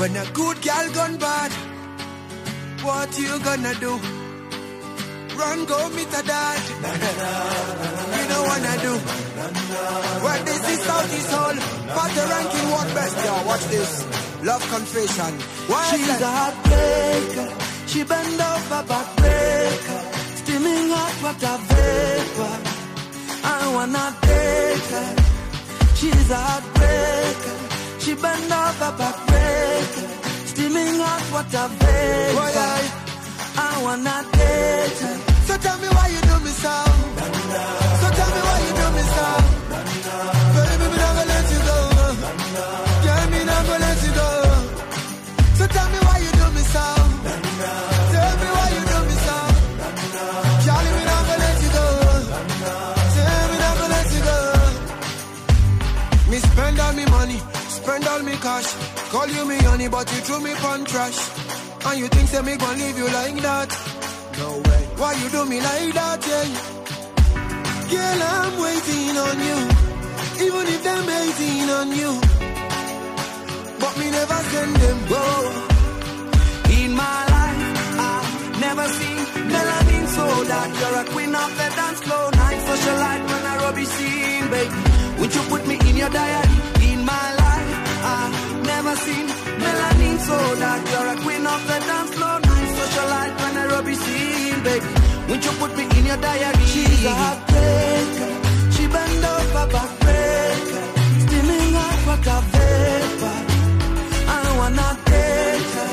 [0.00, 0.16] When
[2.86, 3.92] what you gonna do?
[5.38, 6.60] Run, go meet a dad.
[8.16, 8.94] you don't wanna do.
[10.24, 11.56] Well, this is Southeast Hall.
[11.94, 13.16] Party ranking, what best?
[13.24, 13.92] Yeah, watch this.
[14.44, 15.32] Love confession.
[15.70, 17.48] Why She's a heartbreaker.
[17.90, 20.00] She bend over backbreaker.
[20.40, 22.54] Steaming hot water vapor.
[23.44, 25.10] I wanna take her.
[25.98, 27.56] She's a heartbreaker.
[28.02, 30.15] She bend over backbreaker.
[30.56, 32.32] Steaming hot water vapor.
[32.32, 32.80] Boy, I,
[33.60, 35.16] I wanna her.
[35.44, 36.74] So tell me why you do me so.
[38.00, 39.28] So tell me why you do me so.
[40.56, 41.78] Baby, me never let you go.
[43.32, 44.28] Me never let you go.
[45.58, 47.45] So tell me why you do me so.
[58.40, 58.68] Cash.
[59.10, 61.18] Call you me honey, but you threw me on trash.
[61.86, 63.70] And you think say me gon' leave you like that?
[64.38, 64.82] No way.
[65.00, 66.48] Why you do me like that, yeah?
[67.90, 69.60] Girl, I'm waiting on you.
[70.46, 72.12] Even if them waiting on you.
[73.80, 75.24] But me never send them go.
[76.78, 77.62] In my life,
[78.10, 79.22] I've never seen
[79.52, 82.30] melanin so that you're a queen of the dance floor.
[82.32, 85.20] Night socialite when I rubby scene, baby.
[85.20, 86.75] Would you put me in your diary?
[88.02, 89.26] I've never seen
[89.62, 90.82] melanin so dark.
[90.90, 92.38] you're a queen of the dance floor.
[92.40, 94.86] Night socialite when I rubby scene, baby.
[95.28, 96.64] Would you put me in your diary?
[96.72, 98.30] She's a heartbreaker.
[98.74, 100.84] She bend over backbreaker.
[101.24, 103.38] Steaming hot water vapor.
[104.28, 105.90] I wanna take her.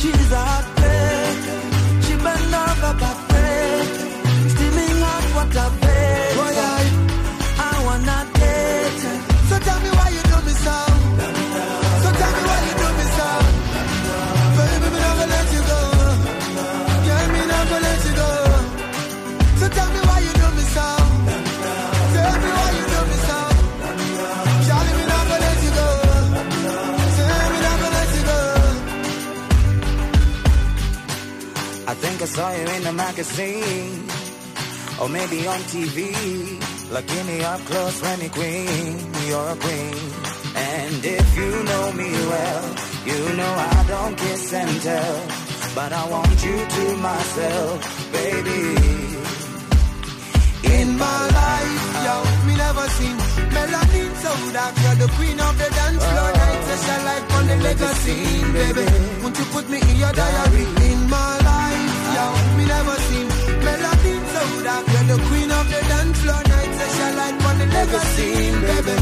[0.00, 1.58] She's a heartbreaker.
[2.04, 4.08] She bend over backbreaker.
[4.52, 5.83] Steaming hot water vapor.
[31.86, 34.08] I think I saw you in the magazine,
[35.00, 35.98] or maybe on TV.
[36.90, 38.96] Looking me up close, Remy Queen,
[39.28, 39.96] you're a queen.
[40.56, 42.64] And if you know me well,
[43.04, 45.16] you know I don't kiss and tell,
[45.74, 48.64] but I want you to myself, baby.
[50.64, 52.16] In my life, yo,
[52.46, 53.16] me never seen
[53.52, 54.74] melanin so dark.
[54.82, 56.30] You're the queen of the dance floor.
[56.32, 58.18] Night session like on the legacy,
[58.56, 58.86] baby.
[59.22, 60.64] Won't you put me in your diary?
[60.88, 61.03] In
[62.56, 63.28] me never seen
[63.64, 64.84] melanin so dark.
[64.92, 66.42] You're the queen of the dance floor.
[66.52, 67.66] Night session like on the
[68.66, 68.94] baby.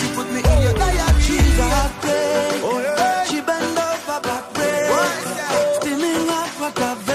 [0.00, 1.22] You put me in your diary?
[1.26, 2.68] She's a heartbreaker.
[2.68, 5.80] Oh, she bend over backbreaker.
[5.80, 7.05] Steaming hot water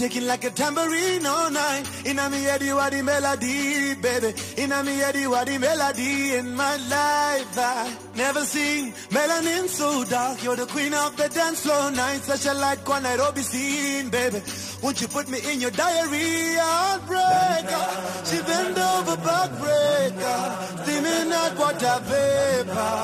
[0.00, 1.84] shaking like a tambourine all night.
[2.06, 4.32] In a me head, you are the melody, baby.
[4.56, 6.36] In a me head, you are the melody.
[6.36, 10.42] In my life, I never seen melanin so dark.
[10.42, 12.22] You're the queen of the dance floor night.
[12.22, 14.40] Such a light one Nairobi scene, baby.
[14.82, 16.56] Won't you put me in your diary?
[16.64, 17.86] Heartbreaker.
[18.28, 20.40] She bend over backbreaker.
[20.82, 23.00] Steaming hot water vapor.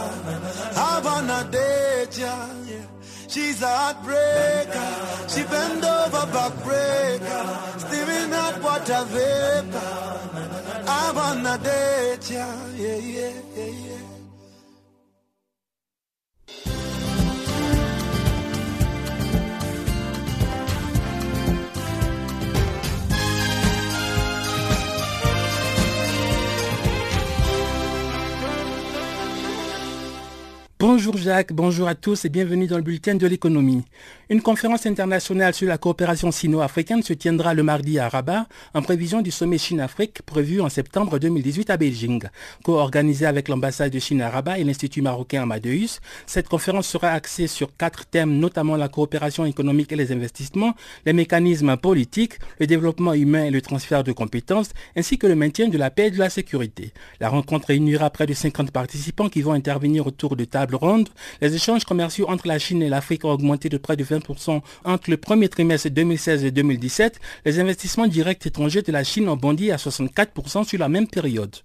[0.88, 2.34] I wanna date ya,
[2.70, 2.95] yeah.
[3.36, 5.28] She's a heartbreaker.
[5.28, 7.44] She bend over backbreaker.
[7.80, 10.06] Steaming hot water vapor.
[10.88, 12.46] I wanna date ya,
[12.78, 14.15] yeah, yeah, yeah, yeah.
[30.88, 33.82] Bonjour Jacques, bonjour à tous et bienvenue dans le bulletin de l'économie.
[34.30, 39.20] Une conférence internationale sur la coopération sino-africaine se tiendra le mardi à Rabat en prévision
[39.20, 42.22] du sommet Chine-Afrique prévu en septembre 2018 à Beijing.
[42.62, 47.48] Co-organisée avec l'ambassade de Chine à Rabat et l'Institut marocain Amadeus, cette conférence sera axée
[47.48, 50.74] sur quatre thèmes, notamment la coopération économique et les investissements,
[51.04, 55.66] les mécanismes politiques, le développement humain et le transfert de compétences, ainsi que le maintien
[55.66, 56.92] de la paix et de la sécurité.
[57.18, 61.08] La rencontre réunira près de 50 participants qui vont intervenir autour de tables ronde,
[61.40, 65.10] les échanges commerciaux entre la Chine et l'Afrique ont augmenté de près de 20% entre
[65.10, 67.20] le premier trimestre 2016 et 2017.
[67.44, 71.56] Les investissements directs étrangers de la Chine ont bondi à 64% sur la même période.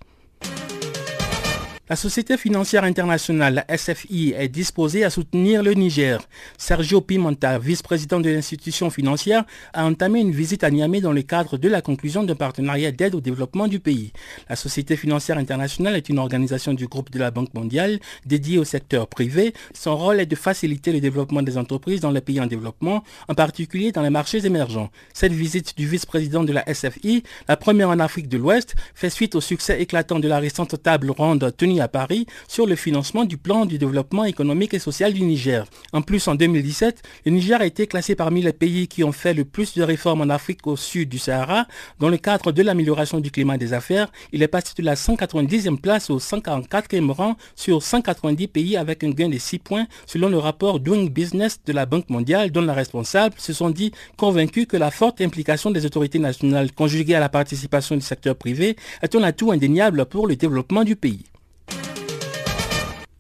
[1.92, 6.22] La Société financière internationale, la SFI, est disposée à soutenir le Niger.
[6.58, 11.58] Sergio Pimenta, vice-président de l'institution financière, a entamé une visite à Niamey dans le cadre
[11.58, 14.14] de la conclusion d'un partenariat d'aide au développement du pays.
[14.48, 18.64] La Société financière internationale est une organisation du groupe de la Banque mondiale dédiée au
[18.64, 19.54] secteur privé.
[19.74, 23.36] Son rôle est de faciliter le développement des entreprises dans les pays en développement, en
[23.36, 24.90] particulier dans les marchés émergents.
[25.14, 29.36] Cette visite du vice-président de la SFI, la première en Afrique de l'Ouest, fait suite
[29.36, 33.38] au succès éclatant de la récente table ronde tenue à Paris sur le financement du
[33.38, 35.66] plan du développement économique et social du Niger.
[35.94, 39.34] En plus, en 2017, le Niger a été classé parmi les pays qui ont fait
[39.34, 41.66] le plus de réformes en Afrique au sud du Sahara.
[42.00, 45.78] Dans le cadre de l'amélioration du climat des affaires, il est passé de la 190e
[45.78, 50.38] place au 144e rang sur 190 pays avec un gain de 6 points selon le
[50.38, 54.78] rapport Doing Business de la Banque mondiale dont les responsables se sont dit convaincus que
[54.78, 59.24] la forte implication des autorités nationales conjuguée à la participation du secteur privé est un
[59.24, 61.31] atout indéniable pour le développement du pays.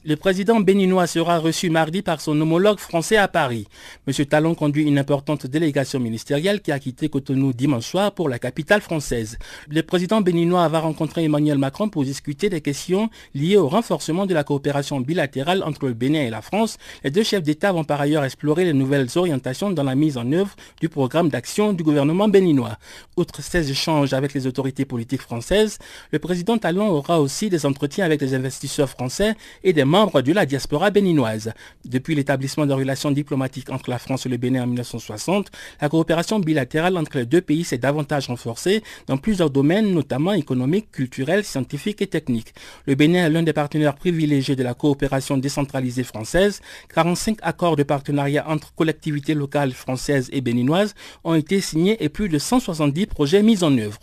[0.04, 3.68] Le président béninois sera reçu mardi par son homologue français à Paris.
[4.08, 4.26] M.
[4.26, 8.82] Talon conduit une importante délégation ministérielle qui a quitté Cotonou dimanche soir pour la capitale
[8.82, 9.38] française.
[9.70, 14.34] Le président béninois va rencontrer Emmanuel Macron pour discuter des questions liées au renforcement de
[14.34, 16.80] la coopération bilatérale entre le Bénin et la France.
[17.04, 20.32] Les deux chefs d'État vont par ailleurs explorer les nouvelles orientations dans la mise en
[20.32, 22.80] œuvre du programme d'action du gouvernement béninois.
[23.18, 25.78] Outre ces échanges avec les autorités politiques françaises,
[26.12, 30.32] le président Talon aura aussi des entretiens avec les investisseurs français et des membre de
[30.32, 31.52] la diaspora béninoise.
[31.84, 36.39] Depuis l'établissement de relations diplomatiques entre la France et le Bénin en 1960, la coopération
[36.39, 42.02] bilatérale entre les deux pays s'est davantage renforcée dans plusieurs domaines, notamment économiques, culturels, scientifiques
[42.02, 42.54] et techniques.
[42.86, 46.62] Le Bénin est l'un des partenaires privilégiés de la coopération décentralisée française.
[46.96, 52.30] 45 accords de partenariat entre collectivités locales françaises et béninoises ont été signés et plus
[52.30, 54.00] de 170 projets mis en œuvre.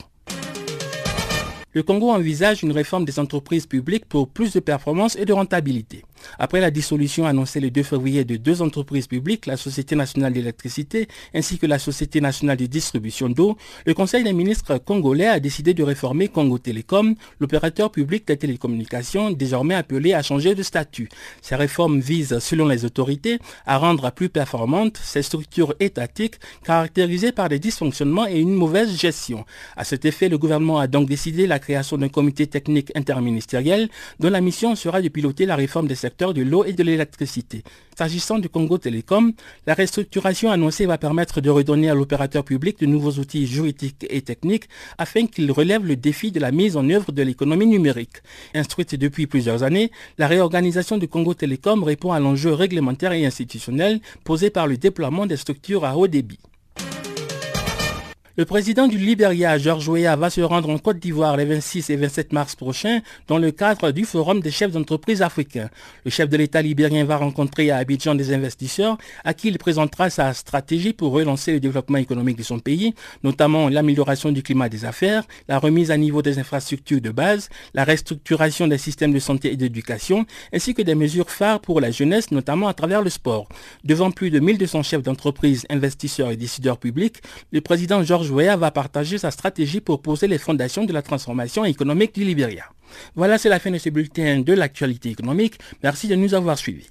[1.79, 6.03] Le Congo envisage une réforme des entreprises publiques pour plus de performance et de rentabilité.
[6.39, 11.09] Après la dissolution annoncée le 2 février de deux entreprises publiques, la Société nationale d'électricité
[11.35, 13.57] ainsi que la Société nationale de distribution d'eau,
[13.87, 19.31] le Conseil des ministres congolais a décidé de réformer Congo Télécom, l'opérateur public des télécommunications
[19.31, 21.09] désormais appelé à changer de statut.
[21.43, 27.49] Ces réformes visent, selon les autorités, à rendre plus performantes ces structures étatiques caractérisées par
[27.49, 29.45] des dysfonctionnements et une mauvaise gestion.
[29.77, 33.89] À cet effet, le gouvernement a donc décidé la création d'un comité technique interministériel
[34.21, 37.63] dont la mission sera de piloter la réforme des de l'eau et de l'électricité.
[37.97, 39.33] S'agissant du Congo Télécom,
[39.67, 44.23] la restructuration annoncée va permettre de redonner à l'opérateur public de nouveaux outils juridiques et
[44.23, 48.23] techniques afin qu'il relève le défi de la mise en œuvre de l'économie numérique.
[48.55, 54.01] Instruite depuis plusieurs années, la réorganisation du Congo Télécom répond à l'enjeu réglementaire et institutionnel
[54.25, 56.39] posé par le déploiement des structures à haut débit.
[58.39, 61.97] Le président du Libéria, Georges Weah, va se rendre en Côte d'Ivoire les 26 et
[61.97, 65.71] 27 mars prochains dans le cadre du Forum des chefs d'entreprise africains.
[66.05, 70.09] Le chef de l'État libérien va rencontrer à Abidjan des investisseurs à qui il présentera
[70.09, 74.85] sa stratégie pour relancer le développement économique de son pays, notamment l'amélioration du climat des
[74.85, 79.53] affaires, la remise à niveau des infrastructures de base, la restructuration des systèmes de santé
[79.53, 83.49] et d'éducation, ainsi que des mesures phares pour la jeunesse, notamment à travers le sport.
[83.83, 87.17] Devant plus de 1200 chefs d'entreprise, investisseurs et décideurs publics,
[87.51, 91.65] le président Georges Joya va partager sa stratégie pour poser les fondations de la transformation
[91.65, 92.65] économique du Libéria.
[93.17, 95.59] Voilà, c'est la fin de ce bulletin de l'actualité économique.
[95.83, 96.91] Merci de nous avoir suivis.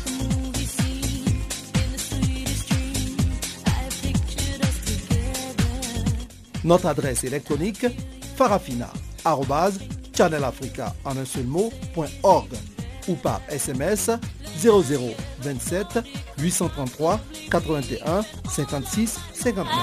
[6.63, 7.85] Notre adresse électronique
[8.35, 10.93] farafina.channelafrica
[13.07, 14.11] ou par SMS
[14.59, 15.99] 0027
[16.37, 19.73] 833 81 56 59.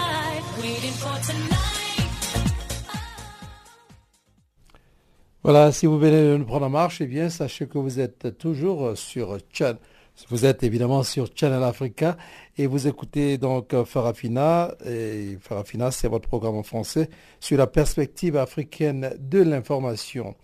[5.42, 8.36] Voilà, si vous venez de nous prendre en marche, eh bien, sachez que vous êtes
[8.38, 9.78] toujours sur Channel.
[10.26, 12.16] Vous êtes évidemment sur Channel Africa
[12.58, 14.74] et vous écoutez donc Farafina.
[14.84, 17.08] Et Farafina, c'est votre programme en français
[17.40, 20.34] sur la perspective africaine de l'information.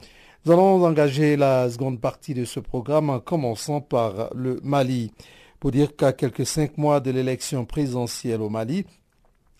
[0.46, 5.10] Nous allons engager la seconde partie de ce programme en commençant par le Mali.
[5.58, 8.86] Pour dire qu'à quelques cinq mois de l'élection présidentielle au Mali,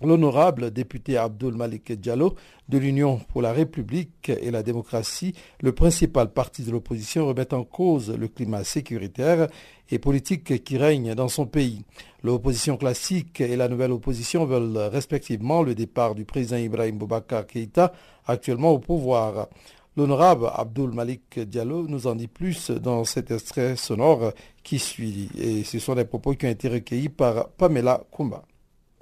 [0.05, 2.35] L'honorable député Abdul Malik Diallo
[2.69, 7.65] de l'Union pour la République et la démocratie, le principal parti de l'opposition, remet en
[7.65, 9.49] cause le climat sécuritaire
[9.91, 11.85] et politique qui règne dans son pays.
[12.23, 17.93] L'opposition classique et la nouvelle opposition veulent respectivement le départ du président Ibrahim Boubacar Keïta,
[18.27, 19.49] actuellement au pouvoir.
[19.97, 24.33] L'honorable Abdul Malik Diallo nous en dit plus dans cet extrait sonore
[24.63, 25.31] qui suit.
[25.39, 28.43] Et ce sont des propos qui ont été recueillis par Pamela Kumba.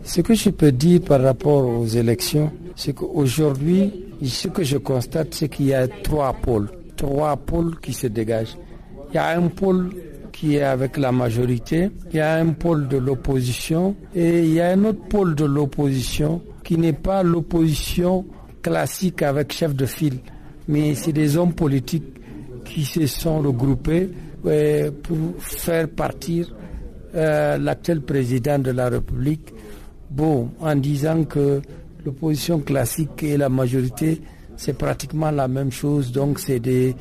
[0.05, 3.93] Ce que je peux dire par rapport aux élections, c'est qu'aujourd'hui,
[4.25, 8.57] ce que je constate, c'est qu'il y a trois pôles, trois pôles qui se dégagent.
[9.11, 9.91] Il y a un pôle
[10.33, 14.61] qui est avec la majorité, il y a un pôle de l'opposition et il y
[14.61, 18.25] a un autre pôle de l'opposition qui n'est pas l'opposition
[18.63, 20.19] classique avec chef de file,
[20.69, 22.05] mais c'est des hommes politiques
[22.65, 24.09] qui se sont regroupés
[24.43, 26.53] pour faire partir
[27.15, 29.53] euh, l'actuel président de la République
[30.15, 31.61] bon, en disant que
[32.05, 34.21] l'opposition classique et la majorité,
[34.57, 36.13] c'est pratiquement la même chose.
[36.13, 36.95] Donc, c'est des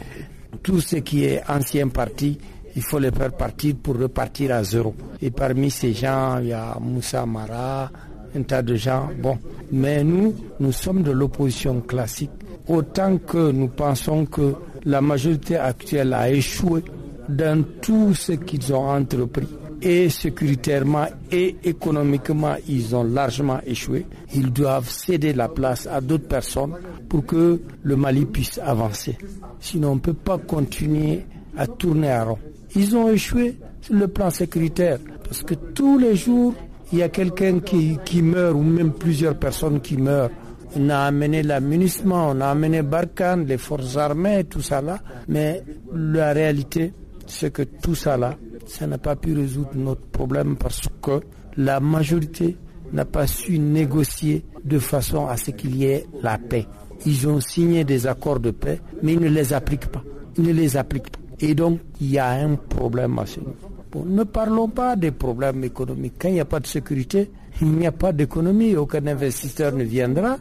[0.64, 2.38] tout ce qui est ancien parti,
[2.76, 4.94] il faut les faire partir pour repartir à zéro.
[5.22, 7.90] Et parmi ces gens, il y a Moussa Mara,
[8.36, 9.10] un tas de gens.
[9.22, 9.38] Bon,
[9.72, 12.32] mais nous, nous sommes de l'opposition classique.
[12.68, 14.54] Autant que nous pensons que
[14.86, 16.84] la majorité actuelle a échoué
[17.28, 19.48] dans tout ce qu'ils ont entrepris
[19.82, 24.06] et sécuritairement et économiquement, ils ont largement échoué.
[24.36, 26.74] Ils doivent céder la place à d'autres personnes
[27.10, 29.18] pour que le Mali puisse avancer.
[29.60, 31.26] Sinon, on ne peut pas continuer
[31.58, 32.38] à tourner à rond.
[32.76, 36.54] Ils ont échoué sur le plan sécuritaire parce que tous les jours,
[36.92, 40.30] il y a quelqu'un qui, qui meurt ou même plusieurs personnes qui meurent.
[40.76, 45.00] On a amené l'amunissement, on a amené Barkhane, les forces armées, tout ça là.
[45.28, 45.64] Mais
[45.94, 46.94] la réalité,
[47.28, 51.22] c'est que tout ça là, ça n'a pas pu résoudre notre problème parce que
[51.58, 52.58] la majorité
[52.94, 56.66] n'a pas su négocier de façon à ce qu'il y ait la paix.
[57.06, 60.04] Ils ont signé des accords de paix, mais ils ne les appliquent pas.
[60.38, 61.20] Ils ne les appliquent pas.
[61.40, 64.06] Et donc, il y a un problème à ce niveau.
[64.06, 66.14] Ne parlons pas des problèmes économiques.
[66.20, 67.32] Quand il n'y a pas de sécurité,
[67.62, 68.76] il n'y a pas d'économie.
[68.76, 70.38] Aucun investisseur ne viendra.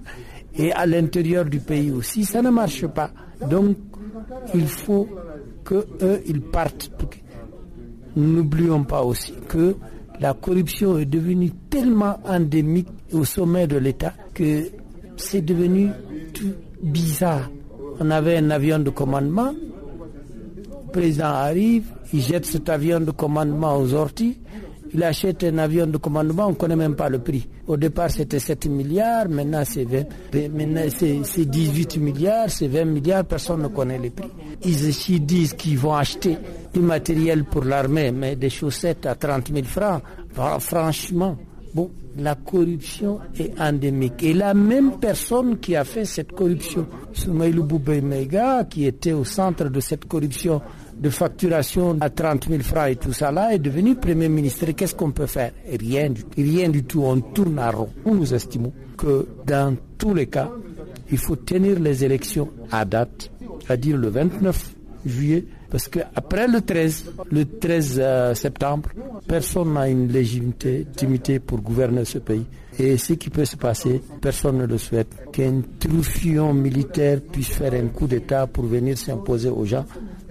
[0.56, 3.10] Et à l'intérieur du pays aussi, ça ne marche pas.
[3.48, 3.76] Donc,
[4.54, 5.08] il faut
[5.64, 6.90] que eux, ils partent.
[8.16, 9.76] N'oublions pas aussi que
[10.20, 14.64] la corruption est devenue tellement endémique au sommet de l'État que
[15.16, 15.88] c'est devenu
[16.34, 16.52] tout
[16.82, 17.50] bizarre.
[18.00, 23.76] On avait un avion de commandement, le président arrive, il jette cet avion de commandement
[23.76, 24.38] aux orties,
[24.92, 27.46] il achète un avion de commandement, on ne connaît même pas le prix.
[27.66, 29.86] Au départ, c'était 7 milliards, maintenant c'est
[31.44, 34.30] 18 milliards, c'est 20 milliards, personne ne connaît les prix.
[34.64, 36.36] Ils ici disent qu'ils vont acheter
[36.74, 40.02] du matériel pour l'armée, mais des chaussettes à 30 000 francs.
[40.60, 41.36] Franchement,
[41.74, 44.22] bon, la corruption est endémique.
[44.22, 49.24] Et la même personne qui a fait cette corruption, Soumaïlou Boubé Mega, qui était au
[49.24, 50.60] centre de cette corruption
[51.00, 54.66] de facturation à 30 000 francs et tout ça là, est devenu Premier ministre.
[54.72, 55.52] Qu'est-ce qu'on peut faire?
[55.80, 56.30] Rien du tout.
[56.36, 57.02] Rien du tout.
[57.02, 57.88] On tourne à rond.
[58.04, 60.50] Nous estimons que dans tous les cas,
[61.10, 63.30] il faut tenir les élections à date,
[63.64, 64.74] c'est-à-dire le 29
[65.06, 68.90] juillet, parce qu'après le 13, le 13 septembre,
[69.26, 72.44] personne n'a une légitimité pour gouverner ce pays.
[72.78, 75.08] Et ce qui peut se passer, personne ne le souhaite.
[75.32, 79.84] Qu'un truffion militaire puisse faire un coup d'État pour venir s'imposer aux gens,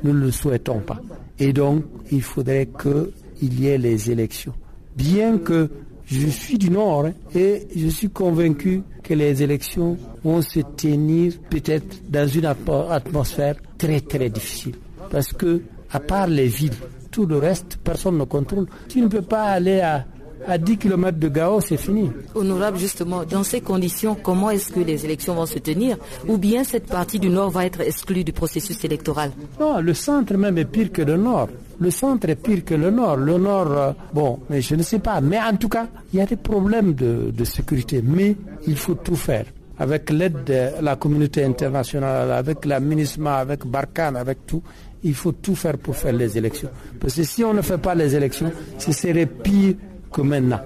[0.03, 0.99] nous ne le souhaitons pas.
[1.37, 4.53] Et donc, il faudrait qu'il y ait les élections.
[4.95, 5.69] Bien que
[6.05, 11.33] je suis du Nord hein, et je suis convaincu que les élections vont se tenir
[11.49, 14.75] peut-être dans une atmosphère très très difficile.
[15.11, 15.61] Parce que,
[15.91, 16.73] à part les villes,
[17.11, 18.65] tout le reste, personne ne contrôle.
[18.87, 20.05] Tu ne peux pas aller à
[20.47, 22.11] À 10 km de Gao, c'est fini.
[22.35, 25.97] Honorable, justement, dans ces conditions, comment est-ce que les élections vont se tenir?
[26.27, 29.31] Ou bien cette partie du Nord va être exclue du processus électoral?
[29.59, 31.49] Non, le centre même est pire que le Nord.
[31.79, 33.17] Le centre est pire que le Nord.
[33.17, 35.21] Le Nord, euh, bon, mais je ne sais pas.
[35.21, 38.01] Mais en tout cas, il y a des problèmes de, de sécurité.
[38.03, 38.35] Mais
[38.67, 39.45] il faut tout faire
[39.79, 44.61] avec l'aide de la communauté internationale, avec la MINISMA, avec Barkhane, avec tout,
[45.03, 46.69] il faut tout faire pour faire les élections.
[46.99, 49.75] Parce que si on ne fait pas les élections, ce serait pire
[50.11, 50.59] que maintenant.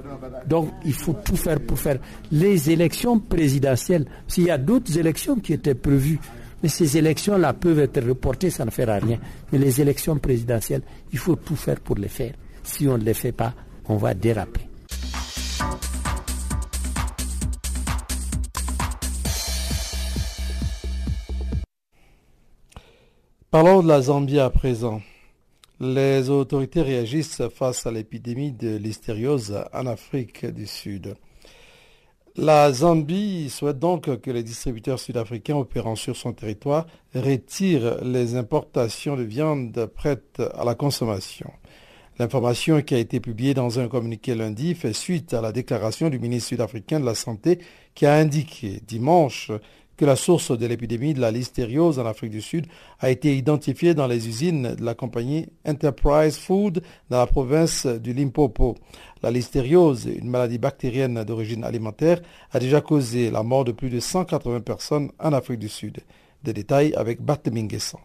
[0.48, 2.00] Donc il faut tout faire pour faire
[2.32, 4.06] les élections présidentielles.
[4.28, 6.20] S'il y a d'autres élections qui étaient prévues,
[6.62, 9.20] mais ces élections-là peuvent être reportées, ça ne fera rien.
[9.52, 10.82] Mais les élections présidentielles,
[11.12, 12.34] il faut tout faire pour les faire.
[12.64, 13.54] Si on ne les fait pas,
[13.90, 14.62] on va déraper.
[23.52, 25.02] Parlons de la Zambie à présent.
[25.80, 31.16] Les autorités réagissent face à l'épidémie de l'hystériose en Afrique du Sud.
[32.36, 39.16] La Zambie souhaite donc que les distributeurs sud-africains opérant sur son territoire retirent les importations
[39.16, 41.52] de viande prête à la consommation.
[42.20, 46.20] L'information qui a été publiée dans un communiqué lundi fait suite à la déclaration du
[46.20, 47.60] ministre sud-africain de la Santé
[47.96, 49.52] qui a indiqué dimanche
[49.98, 52.66] que la source de l'épidémie de la listériose en Afrique du Sud
[53.00, 58.14] a été identifiée dans les usines de la compagnie Enterprise Food dans la province du
[58.14, 58.76] Limpopo.
[59.22, 62.22] La listériose, une maladie bactérienne d'origine alimentaire,
[62.52, 66.00] a déjà causé la mort de plus de 180 personnes en Afrique du Sud.
[66.44, 68.00] Des détails avec Barthéminguessan.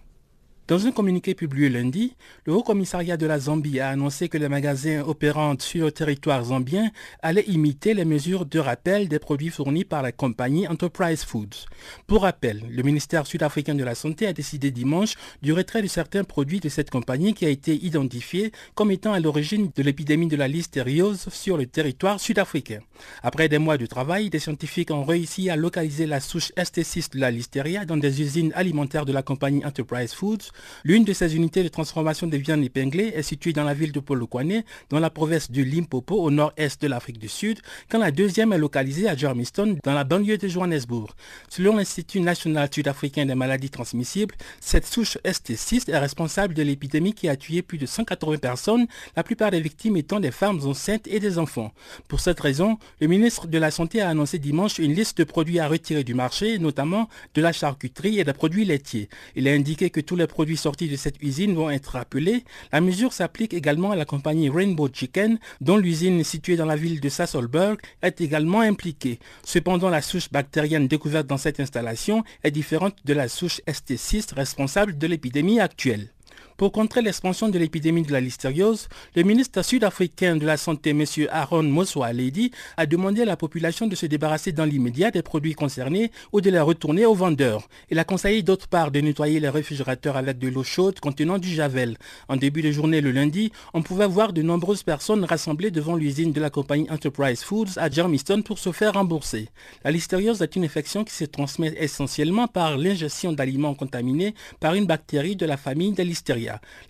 [0.69, 2.15] Dans un communiqué publié lundi,
[2.45, 6.45] le Haut Commissariat de la Zambie a annoncé que les magasins opérant sur le territoire
[6.45, 6.91] zambien
[7.23, 11.65] allaient imiter les mesures de rappel des produits fournis par la compagnie Enterprise Foods.
[12.07, 16.23] Pour rappel, le ministère sud-africain de la Santé a décidé dimanche du retrait de certains
[16.23, 20.37] produits de cette compagnie qui a été identifié comme étant à l'origine de l'épidémie de
[20.37, 22.81] la listériose sur le territoire sud-africain.
[23.23, 27.21] Après des mois de travail, des scientifiques ont réussi à localiser la souche ST6 de
[27.21, 30.53] la listeria dans des usines alimentaires de la compagnie Enterprise Foods
[30.85, 34.01] L'une de ces unités de transformation des viandes épinglées est située dans la ville de
[34.01, 38.53] Polokwane, dans la province du Limpopo, au nord-est de l'Afrique du Sud, quand la deuxième
[38.53, 41.11] est localisée à Germiston, dans la banlieue de Johannesburg.
[41.49, 47.29] Selon l'Institut national sud-africain des maladies transmissibles, cette souche ST6 est responsable de l'épidémie qui
[47.29, 48.87] a tué plus de 180 personnes,
[49.17, 51.73] la plupart des victimes étant des femmes enceintes et des enfants.
[52.09, 55.59] Pour cette raison, le ministre de la Santé a annoncé dimanche une liste de produits
[55.59, 59.09] à retirer du marché, notamment de la charcuterie et des produits laitiers.
[59.37, 62.45] Il a indiqué que tous les produits sortis de cette usine vont être rappelés.
[62.73, 67.01] La mesure s'applique également à la compagnie Rainbow Chicken, dont l'usine située dans la ville
[67.01, 69.19] de Sassolberg est également impliquée.
[69.45, 74.99] Cependant, la souche bactérienne découverte dans cette installation est différente de la souche ST6 responsable
[74.99, 76.11] de l'épidémie actuelle.
[76.59, 81.05] Pour contrer l'expansion de l'épidémie de la listériose, le ministre sud-africain de la Santé, M.
[81.31, 86.11] Aaron Moswaledi, a demandé à la population de se débarrasser dans l'immédiat des produits concernés
[86.33, 87.69] ou de les retourner aux vendeurs.
[87.93, 91.49] Il a conseillé d'autre part de nettoyer les réfrigérateurs l'aide de l'eau chaude contenant du
[91.49, 91.97] javel.
[92.29, 96.33] En début de journée le lundi, on pouvait voir de nombreuses personnes rassemblées devant l'usine
[96.33, 99.49] de la compagnie Enterprise Foods à Germiston pour se faire rembourser.
[99.85, 104.87] La listériose est une infection qui se transmet essentiellement par l'ingestion d'aliments contaminés par une
[104.87, 106.05] bactérie de la famille des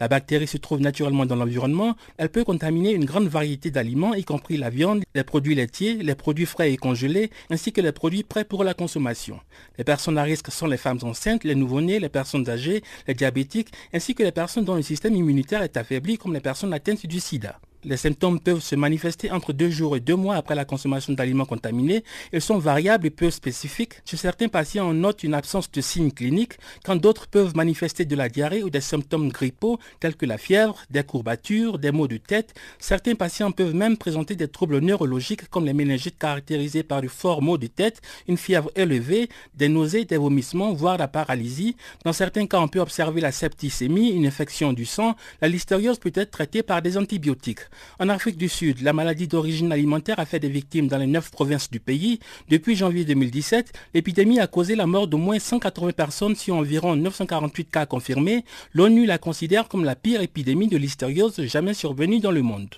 [0.00, 1.96] La bactérie se trouve naturellement dans l'environnement.
[2.16, 6.14] Elle peut contaminer une grande variété d'aliments, y compris la viande, les produits laitiers, les
[6.14, 9.40] produits frais et congelés, ainsi que les produits prêts pour la consommation.
[9.78, 13.72] Les personnes à risque sont les femmes enceintes, les nouveau-nés, les personnes âgées, les diabétiques,
[13.92, 17.20] ainsi que les personnes dont le système immunitaire est affaibli, comme les personnes atteintes du
[17.20, 17.60] sida.
[17.84, 21.44] Les symptômes peuvent se manifester entre deux jours et deux mois après la consommation d'aliments
[21.44, 22.02] contaminés.
[22.32, 24.02] Ils sont variables et peu spécifiques.
[24.04, 28.16] Chez certains patients, on note une absence de signes cliniques, quand d'autres peuvent manifester de
[28.16, 32.16] la diarrhée ou des symptômes grippaux tels que la fièvre, des courbatures, des maux de
[32.16, 32.52] tête.
[32.80, 37.42] Certains patients peuvent même présenter des troubles neurologiques comme les méningites caractérisés par de forts
[37.42, 41.76] maux de tête, une fièvre élevée, des nausées, des vomissements, voire la paralysie.
[42.04, 45.14] Dans certains cas, on peut observer la septicémie, une infection du sang.
[45.40, 47.67] La listériose peut être traitée par des antibiotiques.
[47.98, 51.30] En Afrique du Sud, la maladie d'origine alimentaire a fait des victimes dans les neuf
[51.30, 52.20] provinces du pays.
[52.48, 57.70] Depuis janvier 2017, l'épidémie a causé la mort d'au moins 180 personnes sur environ 948
[57.70, 58.44] cas confirmés.
[58.72, 62.74] L'ONU la considère comme la pire épidémie de l'hystériose jamais survenue dans le monde.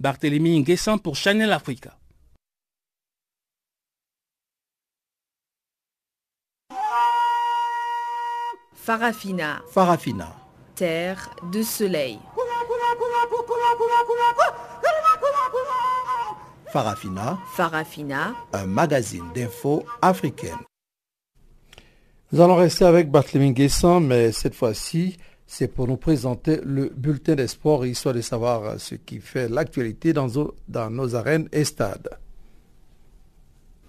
[0.00, 1.96] Barthélemy Nguessan pour Chanel Africa.
[8.86, 9.62] Farafina.
[9.72, 10.36] Farafina.
[10.76, 12.20] Terre de soleil.
[16.72, 17.38] Farafina.
[17.54, 18.34] Farafina.
[18.52, 20.58] Un magazine d'infos africaine.
[22.32, 25.16] Nous allons rester avec Barthélémy Guesson, mais cette fois-ci
[25.46, 30.12] C'est pour nous présenter le bulletin des sports, histoire de savoir ce qui fait l'actualité
[30.12, 30.26] dans,
[30.68, 32.18] dans nos arènes et stades.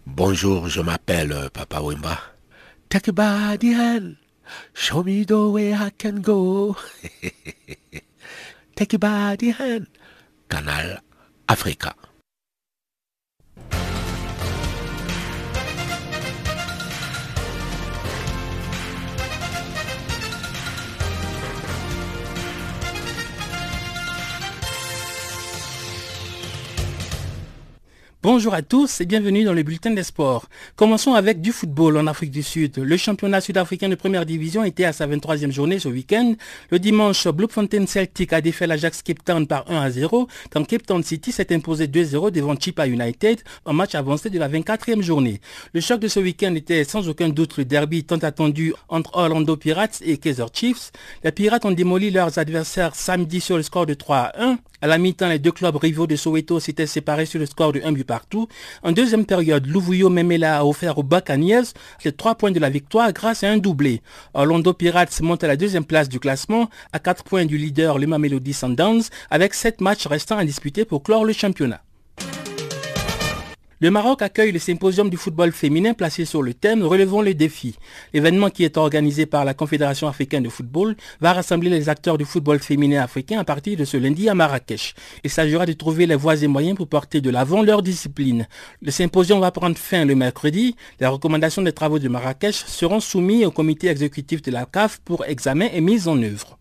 [0.05, 2.17] Bonjour, je m'appelle euh, Papa Wimba.
[2.89, 4.15] Take a body hand.
[4.73, 6.77] Show me the way I can go.
[8.77, 9.87] Take a body hand.
[10.49, 10.99] Canal
[11.49, 11.95] Africa.
[28.29, 30.49] Bonjour à tous et bienvenue dans le bulletin des sports.
[30.75, 32.77] Commençons avec du football en Afrique du Sud.
[32.77, 36.35] Le championnat sud-africain de première division était à sa 23e journée ce week-end.
[36.69, 40.85] Le dimanche, Bloemfontein Celtic a défait l'Ajax Cape Town par 1 à 0, quand Cape
[40.85, 45.39] Town City s'est imposé 2-0 devant Chipa United, en match avancé de la 24e journée.
[45.71, 49.55] Le choc de ce week-end était sans aucun doute le derby tant attendu entre Orlando
[49.55, 50.91] Pirates et Kaiser Chiefs.
[51.23, 54.59] Les Pirates ont démoli leurs adversaires samedi sur le score de 3 à 1.
[54.79, 57.81] À la mi-temps, les deux clubs rivaux de Soweto s'étaient séparés sur le score de
[57.83, 58.05] 1 but
[58.83, 63.11] En deuxième période, Louvuyo Memela a offert aux Buccaneers les trois points de la victoire
[63.13, 64.01] grâce à un doublé.
[64.33, 68.07] Orlando Pirates monte à la deuxième place du classement à 4 points du leader le
[68.07, 71.81] Mamelody Sundowns avec 7 matchs restants à disputer pour clore le championnat.
[73.79, 77.75] Le Maroc accueille le symposium du football féminin placé sur le thème Relevons les défis.
[78.11, 82.25] L'événement qui est organisé par la Confédération africaine de football va rassembler les acteurs du
[82.25, 84.95] football féminin africain à partir de ce lundi à Marrakech.
[85.23, 88.47] Il s'agira de trouver les voies et moyens pour porter de l'avant leur discipline.
[88.81, 90.75] Le symposium va prendre fin le mercredi.
[90.99, 95.23] Les recommandations des travaux de Marrakech seront soumises au comité exécutif de la CAF pour
[95.25, 96.57] examen et mise en œuvre.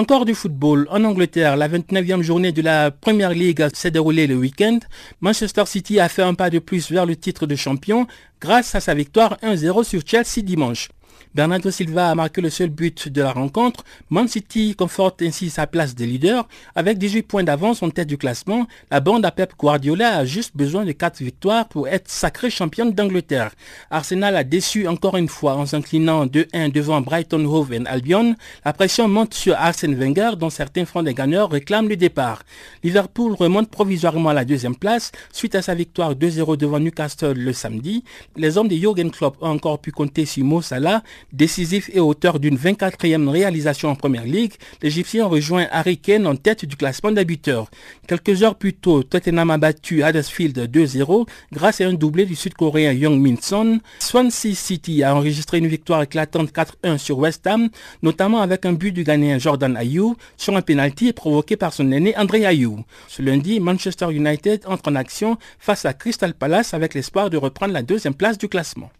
[0.00, 0.88] Encore du football.
[0.90, 4.78] En Angleterre, la 29e journée de la Premier League s'est déroulée le week-end.
[5.20, 8.06] Manchester City a fait un pas de plus vers le titre de champion
[8.40, 10.88] grâce à sa victoire 1-0 sur Chelsea dimanche.
[11.32, 13.84] Bernardo Silva a marqué le seul but de la rencontre.
[14.10, 16.48] Man City conforte ainsi sa place de leader.
[16.74, 20.56] Avec 18 points d'avance en tête du classement, la bande à Pep Guardiola a juste
[20.56, 23.52] besoin de 4 victoires pour être sacrée championne d'Angleterre.
[23.92, 28.34] Arsenal a déçu encore une fois en s'inclinant 2-1 devant Brighton Hove Albion.
[28.64, 32.42] La pression monte sur Arsène Wenger dont certains francs des gagneurs réclament le départ.
[32.82, 37.52] Liverpool remonte provisoirement à la deuxième place suite à sa victoire 2-0 devant Newcastle le
[37.52, 38.02] samedi.
[38.36, 42.40] Les hommes de Jürgen Klopp ont encore pu compter sur Mo Salah Décisif et auteur
[42.40, 47.70] d'une 24e réalisation en Première Ligue, l'Égyptien rejoint Harry Kane en tête du classement d'habiteurs.
[48.06, 52.92] Quelques heures plus tôt, Tottenham a battu Huddersfield 2-0 grâce à un doublé du Sud-Coréen
[52.92, 53.80] Young Min Son.
[54.00, 57.68] Swansea City a enregistré une victoire éclatante 4-1 sur West Ham,
[58.02, 62.16] notamment avec un but du Ghanéen Jordan Ayew sur un pénalty provoqué par son aîné
[62.16, 62.84] André Ayew.
[63.08, 67.72] Ce lundi, Manchester United entre en action face à Crystal Palace avec l'espoir de reprendre
[67.72, 68.90] la deuxième place du classement.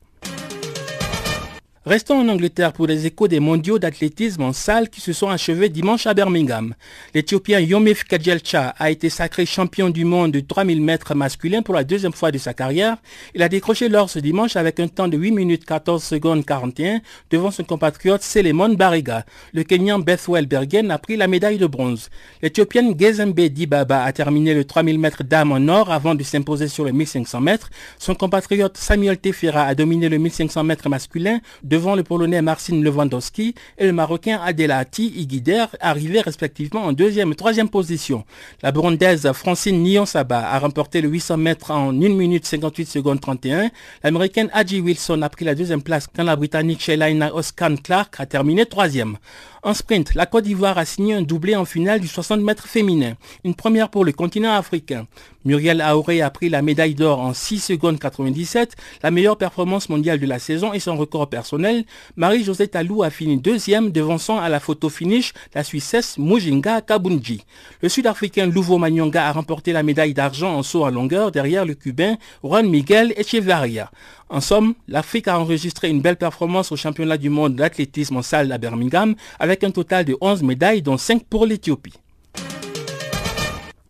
[1.87, 5.71] Restons en Angleterre pour les échos des mondiaux d'athlétisme en salle qui se sont achevés
[5.71, 6.75] dimanche à Birmingham.
[7.15, 11.83] L'Éthiopien Yomif Kajelcha a été sacré champion du monde de 3000 mètres masculin pour la
[11.83, 12.99] deuxième fois de sa carrière.
[13.35, 17.01] Il a décroché l'or ce dimanche avec un temps de 8 minutes 14 secondes 41
[17.31, 19.25] devant son compatriote Selemon Bariga.
[19.55, 22.11] Le Kenyan Bethwell Bergen a pris la médaille de bronze.
[22.43, 26.85] L'Éthiopienne Gezembe Dibaba a terminé le 3000 mètres dames en or avant de s'imposer sur
[26.85, 27.71] le 1500 mètres.
[27.99, 31.41] Son compatriote Samuel Tefera a dominé le 1500 mètres masculin
[31.71, 37.37] devant le Polonais Marcin Lewandowski et le Marocain Adelati Iguider, arrivés respectivement en deuxième et
[37.37, 38.25] troisième position.
[38.63, 43.71] La Burundaise Francine Nyon-Saba a remporté le 800 mètres en 1 minute 58 secondes 31.
[44.03, 48.27] L'Américaine Adji Wilson a pris la deuxième place quand la Britannique Shelaina Oscan Clark a
[48.27, 49.17] terminé troisième.
[49.63, 53.17] En sprint, la Côte d'Ivoire a signé un doublé en finale du 60 mètres féminin,
[53.45, 55.07] une première pour le continent africain.
[55.45, 60.19] Muriel Auré a pris la médaille d'or en 6 secondes 97, la meilleure performance mondiale
[60.19, 61.85] de la saison et son record personnel.
[62.17, 67.45] Marie-Josée Talou a fini deuxième, devançant à la photo finish la Suissesse Mujinga Kabunji.
[67.83, 71.75] Le Sud-Africain Louvo Manyonga a remporté la médaille d'argent en saut à longueur derrière le
[71.75, 73.91] Cubain Juan Miguel Echevarria.
[74.33, 78.53] En somme, l'Afrique a enregistré une belle performance au championnat du monde d'athlétisme en salle
[78.53, 81.95] à Birmingham avec un total de 11 médailles dont 5 pour l'Éthiopie.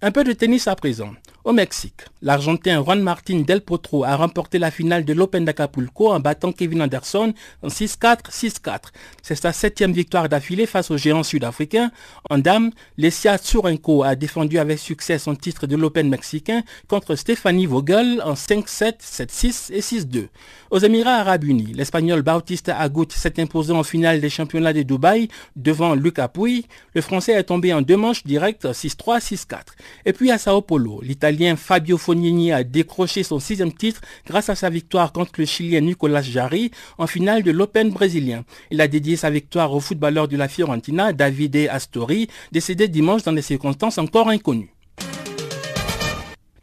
[0.01, 1.11] Un peu de tennis à présent.
[1.43, 6.20] Au Mexique, l'Argentin Juan Martín Del Potro a remporté la finale de l'Open d'Acapulco en
[6.20, 7.32] battant Kevin Anderson
[7.62, 8.78] en 6-4, 6-4.
[9.22, 11.93] C'est sa septième victoire d'affilée face au géant sud-africain.
[12.28, 17.64] En dame, Lesia Tsurenko a défendu avec succès son titre de l'Open mexicain contre Stéphanie
[17.64, 20.28] Vogel en 5-7, 7-6 et 6-2.
[20.70, 25.28] Aux Émirats Arabes Unis, l'Espagnol Bautista Agut s'est imposé en finale des championnats de Dubaï
[25.57, 26.66] devant Lucas Pouy.
[26.95, 29.61] Le Français est tombé en deux manches directes 6-3, 6-4.
[30.05, 34.55] Et puis à Sao Paulo, l'Italien Fabio Fognini a décroché son sixième titre grâce à
[34.55, 38.45] sa victoire contre le Chilien Nicolas Jarry en finale de l'Open brésilien.
[38.70, 43.32] Il a dédié sa victoire au footballeur de la Fiorentina, Davide Astori, décédé dimanche dans
[43.32, 44.74] des circonstances encore inconnues.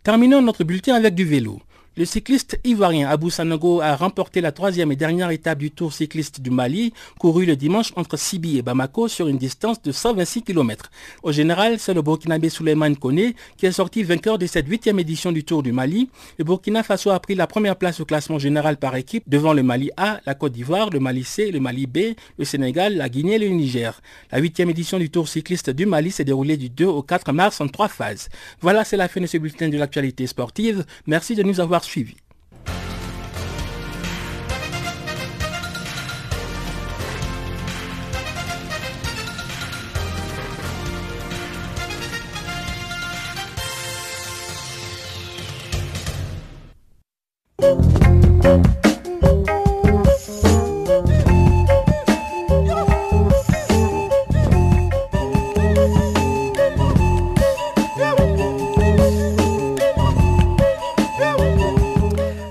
[0.04, 1.60] Terminons notre bulletin avec du vélo.
[1.98, 6.42] Le cycliste ivoirien Abou Sanogo a remporté la troisième et dernière étape du Tour cycliste
[6.42, 10.92] du Mali, couru le dimanche entre Sibi et Bamako sur une distance de 126 km.
[11.24, 15.32] Au général, c'est le Burkinabé Souleymane Kone qui est sorti vainqueur de cette huitième édition
[15.32, 16.08] du Tour du Mali.
[16.38, 19.64] Le Burkina Faso a pris la première place au classement général par équipe devant le
[19.64, 23.38] Mali A, la Côte d'Ivoire, le Mali C, le Mali B, le Sénégal, la Guinée
[23.38, 24.00] et le Niger.
[24.32, 27.60] La huitième édition du Tour cycliste du Mali s'est déroulée du 2 au 4 mars
[27.60, 28.30] en trois phases.
[28.62, 30.86] Voilà, c'est la fin de ce bulletin de l'actualité sportive.
[31.08, 32.16] Merci de nous avoir suivi.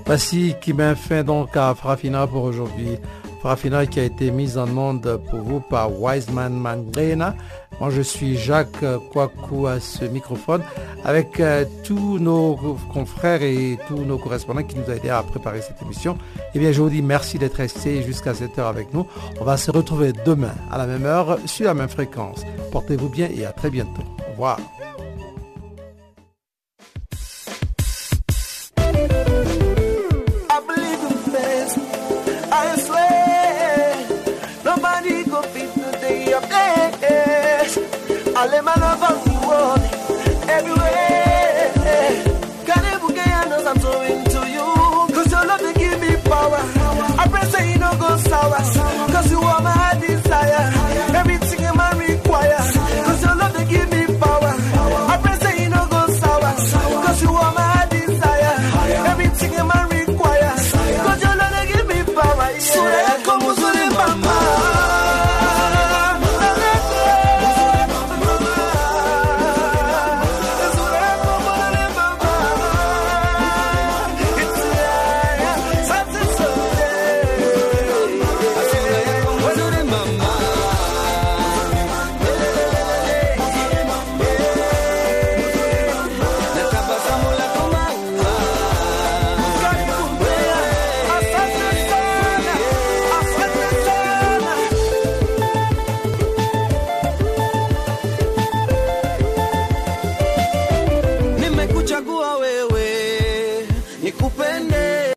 [0.07, 2.97] Voici qui met fin donc à Frafina pour aujourd'hui.
[3.41, 7.35] Frafina qui a été mise en onde pour vous par Wiseman Mangrena.
[7.81, 10.63] Moi je suis Jacques Kwaku à ce microphone
[11.05, 12.57] avec euh, tous nos
[12.93, 16.17] confrères et tous nos correspondants qui nous ont aidés à préparer cette émission.
[16.55, 19.07] Eh bien je vous dis merci d'être resté jusqu'à cette heure avec nous.
[19.41, 22.43] On va se retrouver demain à la même heure sur la même fréquence.
[22.71, 24.03] Portez-vous bien et à très bientôt.
[24.29, 24.59] Au revoir.
[38.47, 39.26] Alemana Van